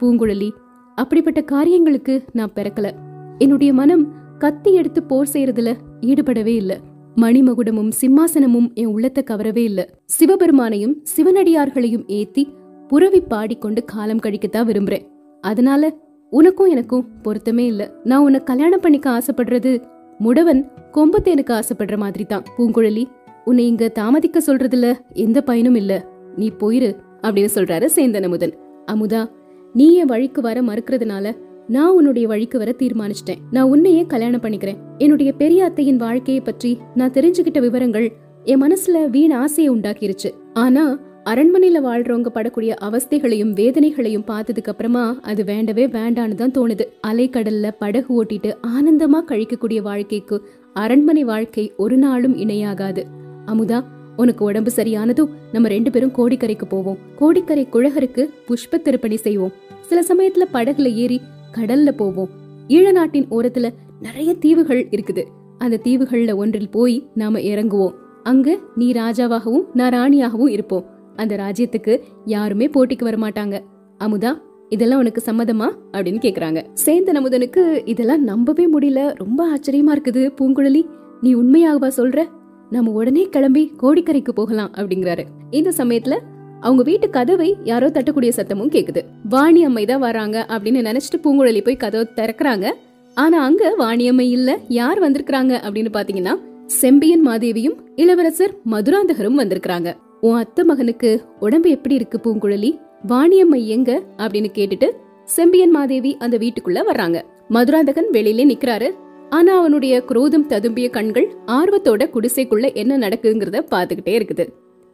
பூங்குழலி 0.00 0.50
அப்படிப்பட்ட 0.94 1.40
காரியங்களுக்கு 1.40 2.24
நான் 2.32 2.52
பிறக்கல. 2.54 2.90
என்னுடைய 3.38 3.72
மனம் 3.72 4.12
கத்தி 4.38 4.72
எடுத்து 4.74 5.02
போர் 5.02 5.28
செய்யறதுல 5.32 5.74
ஈடுபடவே 6.00 6.54
இல்ல. 6.54 6.78
மணிமகுடமும் 7.16 7.92
சிம்மாசனமும் 8.00 8.74
என் 8.74 8.86
உள்ளத்தை 8.86 9.24
கவரவே 9.30 9.62
இல்ல. 9.70 9.88
சிவபெருமானையும் 10.18 10.94
சிவனடியார்களையும் 11.16 12.06
ஏத்தி 12.06 12.48
புறவி 12.92 13.20
பாடிக்கொண்டு 13.20 13.84
காலம் 13.84 14.20
கழிக்கத்தான் 14.20 14.66
விரும்புறேன். 14.68 15.04
அதனால 15.40 15.96
உனக்கும் 16.30 16.70
எனக்கும் 16.70 17.04
பொருத்தமே 17.22 17.64
இல்ல. 17.66 17.82
நான் 18.04 18.22
உன்னை 18.22 18.40
கல்யாணம் 18.42 18.80
பண்ணிக்க 18.80 19.06
ஆசைப்படுறது 19.10 19.84
முடவன் 20.20 20.60
கொம்பத்தேனுக்கு 20.92 21.52
ஆசைப்படுற 21.58 21.96
மாதிரி 21.96 22.24
தான். 22.24 22.42
பூங்குழலி 22.58 23.04
உன்னை 23.44 23.66
இங்க 23.66 23.88
தாமதிக்க 23.88 24.40
சொல்றதுல 24.46 24.88
எந்த 25.12 25.42
பயனும் 25.42 25.74
இல்ல. 25.74 25.92
நீ 26.36 26.50
போயிரு 26.58 26.90
அப்படின்னு 27.22 27.50
சொல்றாரு 27.54 27.88
சேந்தன் 27.96 28.22
அமுதன். 28.22 28.54
அமுதா 28.92 29.30
நீ 29.72 29.94
என் 29.94 30.06
வழிக்கு 30.06 30.42
வர 30.42 30.62
மறுக்கிறதுனால 30.62 31.32
நான் 31.68 31.94
உன்னுடைய 31.94 32.28
வழிக்கு 32.28 32.58
வர 32.58 32.74
தீர்மானிச்சிட்டேன். 32.78 33.40
நான் 33.50 33.70
உன்னையே 33.70 34.06
கல்யாணம் 34.06 34.40
பண்ணிக்கிறேன். 34.40 34.76
என்னுடைய 34.98 35.32
பெரிய 35.32 35.64
அத்தையின் 35.64 35.96
வாழ்க்கையை 35.96 36.42
பற்றி 36.42 36.78
நான் 36.94 37.10
தெரிஞ்சுக்கிட்ட 37.10 37.60
விவரங்கள் 37.60 38.12
என் 38.44 38.62
மனசுல 38.62 39.10
வீண் 39.10 39.32
ஆசையை 39.32 39.74
உண்டாக்கிருச்சு. 39.74 40.32
ஆனா 40.52 40.98
அரண்மனையில 41.24 41.80
வாழ்றவங்க 41.80 42.26
படக்கூடிய 42.34 42.74
அவஸ்தைகளையும் 42.82 43.52
வேதனைகளையும் 43.52 44.24
பார்த்ததுக்கு 44.26 44.66
அப்புறமா 44.66 45.18
அது 45.22 45.44
வேண்டவே 45.44 45.86
வேண்டான்னு 45.86 46.34
தான் 46.34 46.50
தோணுது. 46.50 46.80
அலைக்கடல்ல 47.06 47.70
படகு 47.78 48.24
ஓட்டிட்டு 48.24 48.54
ஆனந்தமா 48.66 49.20
கழிக்கக்கூடிய 49.26 49.82
வாழ்க்கைக்கு 49.82 50.42
அரண்மனை 50.74 51.24
வாழ்க்கை 51.24 51.72
ஒரு 51.76 51.96
நாளும் 51.96 52.36
இணையாகாது. 52.36 53.02
அமுதா 53.46 53.84
உனக்கு 54.16 54.44
உடம்பு 54.44 54.70
சரியானதும் 54.76 55.28
நம்ம 55.52 55.68
ரெண்டு 55.68 55.90
பேரும் 55.90 56.12
கோடிக்கரைக்கு 56.12 56.64
போவோம். 56.68 56.98
கோடிக்கரை 57.16 57.68
குழகருக்கு 57.72 58.28
புஷ்ப 58.48 58.82
திருப்பணி 58.82 59.16
செய்வோம். 59.16 59.52
சில 59.80 60.00
சமயத்துல 60.00 60.42
படகுல 60.52 60.92
ஏறி 60.94 61.20
கடல்ல 61.54 61.90
போவோம். 61.90 62.28
ஈழ 62.68 62.92
நாட்டின் 62.92 63.26
ஓரத்துல 63.30 63.70
நிறைய 64.00 64.34
தீவுகள் 64.34 64.86
இருக்குது. 64.90 65.24
அந்த 65.58 65.80
தீவுகள்ல 65.84 66.34
ஒன்றில் 66.34 66.70
போய் 66.70 67.06
நாம 67.14 67.38
இறங்குவோம். 67.38 67.94
அங்க 68.22 68.58
நீ 68.74 68.92
ராஜாவாகவும் 68.92 69.64
நான் 69.74 69.92
ராணியாகவும் 69.92 70.48
இருப்போம். 70.48 71.00
அந்த 71.16 71.36
ராஜ்யத்துக்கு 71.36 72.00
யாருமே 72.24 72.66
போட்டிக்கு 72.66 73.06
வரமாட்டாங்க. 73.08 73.60
அமுதா 73.98 74.38
இதெல்லாம் 74.68 74.98
உனக்கு 74.98 75.22
சம்மதமா? 75.26 75.68
அப்படின்னு 75.92 76.18
கேக்குறாங்க. 76.22 76.64
சேந்தன் 76.84 77.18
அமுதனுக்கு 77.20 77.82
இதெல்லாம் 77.84 78.22
நம்பவே 78.22 78.66
முடியல. 78.78 79.14
ரொம்ப 79.14 79.56
ஆச்சரியமா 79.56 79.92
இருக்குது 79.92 80.30
பூங்குழலி. 80.40 80.82
நீ 81.20 81.34
உண்மையாகவா 81.34 81.90
சொல்ற? 81.96 82.28
நம்ம 82.70 82.90
உடனே 82.90 83.28
கிளம்பி 83.28 83.72
கோடிக்கரைக்கு 83.82 84.30
போகலாம் 84.30 84.70
அப்படிங்கிறாரு. 84.74 85.24
இந்த 85.50 85.72
சமயத்துல 85.76 86.18
அவங்க 86.60 86.82
வீட்டு 86.82 87.10
கதவை 87.10 87.56
யாரோ 87.64 87.88
தட்டக்கூடிய 87.88 88.32
சத்தமும் 88.36 88.70
கேக்குது. 88.70 89.02
வாணி 89.28 89.64
அம்மை 89.64 89.84
தான் 89.84 90.00
வராங்க 90.00 90.46
அப்படின்னு 90.48 90.96
நினைச்சிட்டு 90.96 91.24
பூங்குழலி 91.24 91.64
போய் 91.64 91.76
கதவை 91.76 92.06
திறக்கிறாங்க. 92.16 92.70
ஆனா 93.14 93.44
அங்க 93.44 93.74
வாணியம்மை 93.78 94.30
இல்ல 94.30 94.58
யார் 94.68 95.10
வந்திருக்காங்க 95.10 95.60
அப்படின்னு 95.66 95.88
பாத்தீங்கன்னா 95.92 96.34
செம்பியன் 96.66 97.28
மாதேவியும் 97.28 97.76
இளவரசர் 97.96 98.54
மதுராந்தகரும் 98.70 99.34
வந்திருக்காங்க 99.34 99.96
உன் 100.24 100.36
அத்தை 100.36 100.64
மகனுக்கு 100.64 101.24
உடம்பு 101.40 101.70
எப்படி 101.70 101.94
இருக்கு 101.94 102.18
பூங்குழலி? 102.18 102.80
வாணியம்மை 103.08 103.66
எங்க? 103.66 104.02
அப்படின்னு 104.16 104.46
கேட்டுட்டு 104.54 104.90
செம்பியன் 105.24 105.70
மாதேவி 105.70 106.16
அந்த 106.16 106.38
வீட்டுக்குள்ள 106.38 106.80
வர்றாங்க. 106.86 107.22
மதுராந்தகன் 107.48 108.10
வெளியிலே 108.10 108.54
நிக்கிறாரு. 108.54 108.90
ஆனா 109.30 109.58
அவனுடைய 109.58 110.02
குரோதம் 110.02 110.48
ததும்பிய 110.48 110.90
கண்கள் 110.90 111.28
ஆர்வத்தோட 111.46 112.08
குடிசைக்குள்ள 112.14 112.74
என்ன 112.74 112.98
நடக்குதுங்கிறத 112.98 113.66
பாத்துக்கிட்டே 113.70 114.14
இருக்குது. 114.18 114.46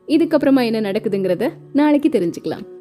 இதுக்கப்புறமா 0.06 0.64
என்ன 0.64 0.90
நடக்குதுங்கிறத 0.90 1.48
நாளைக்கு 1.72 2.08
தெரிஞ்சுக்கலாம். 2.08 2.77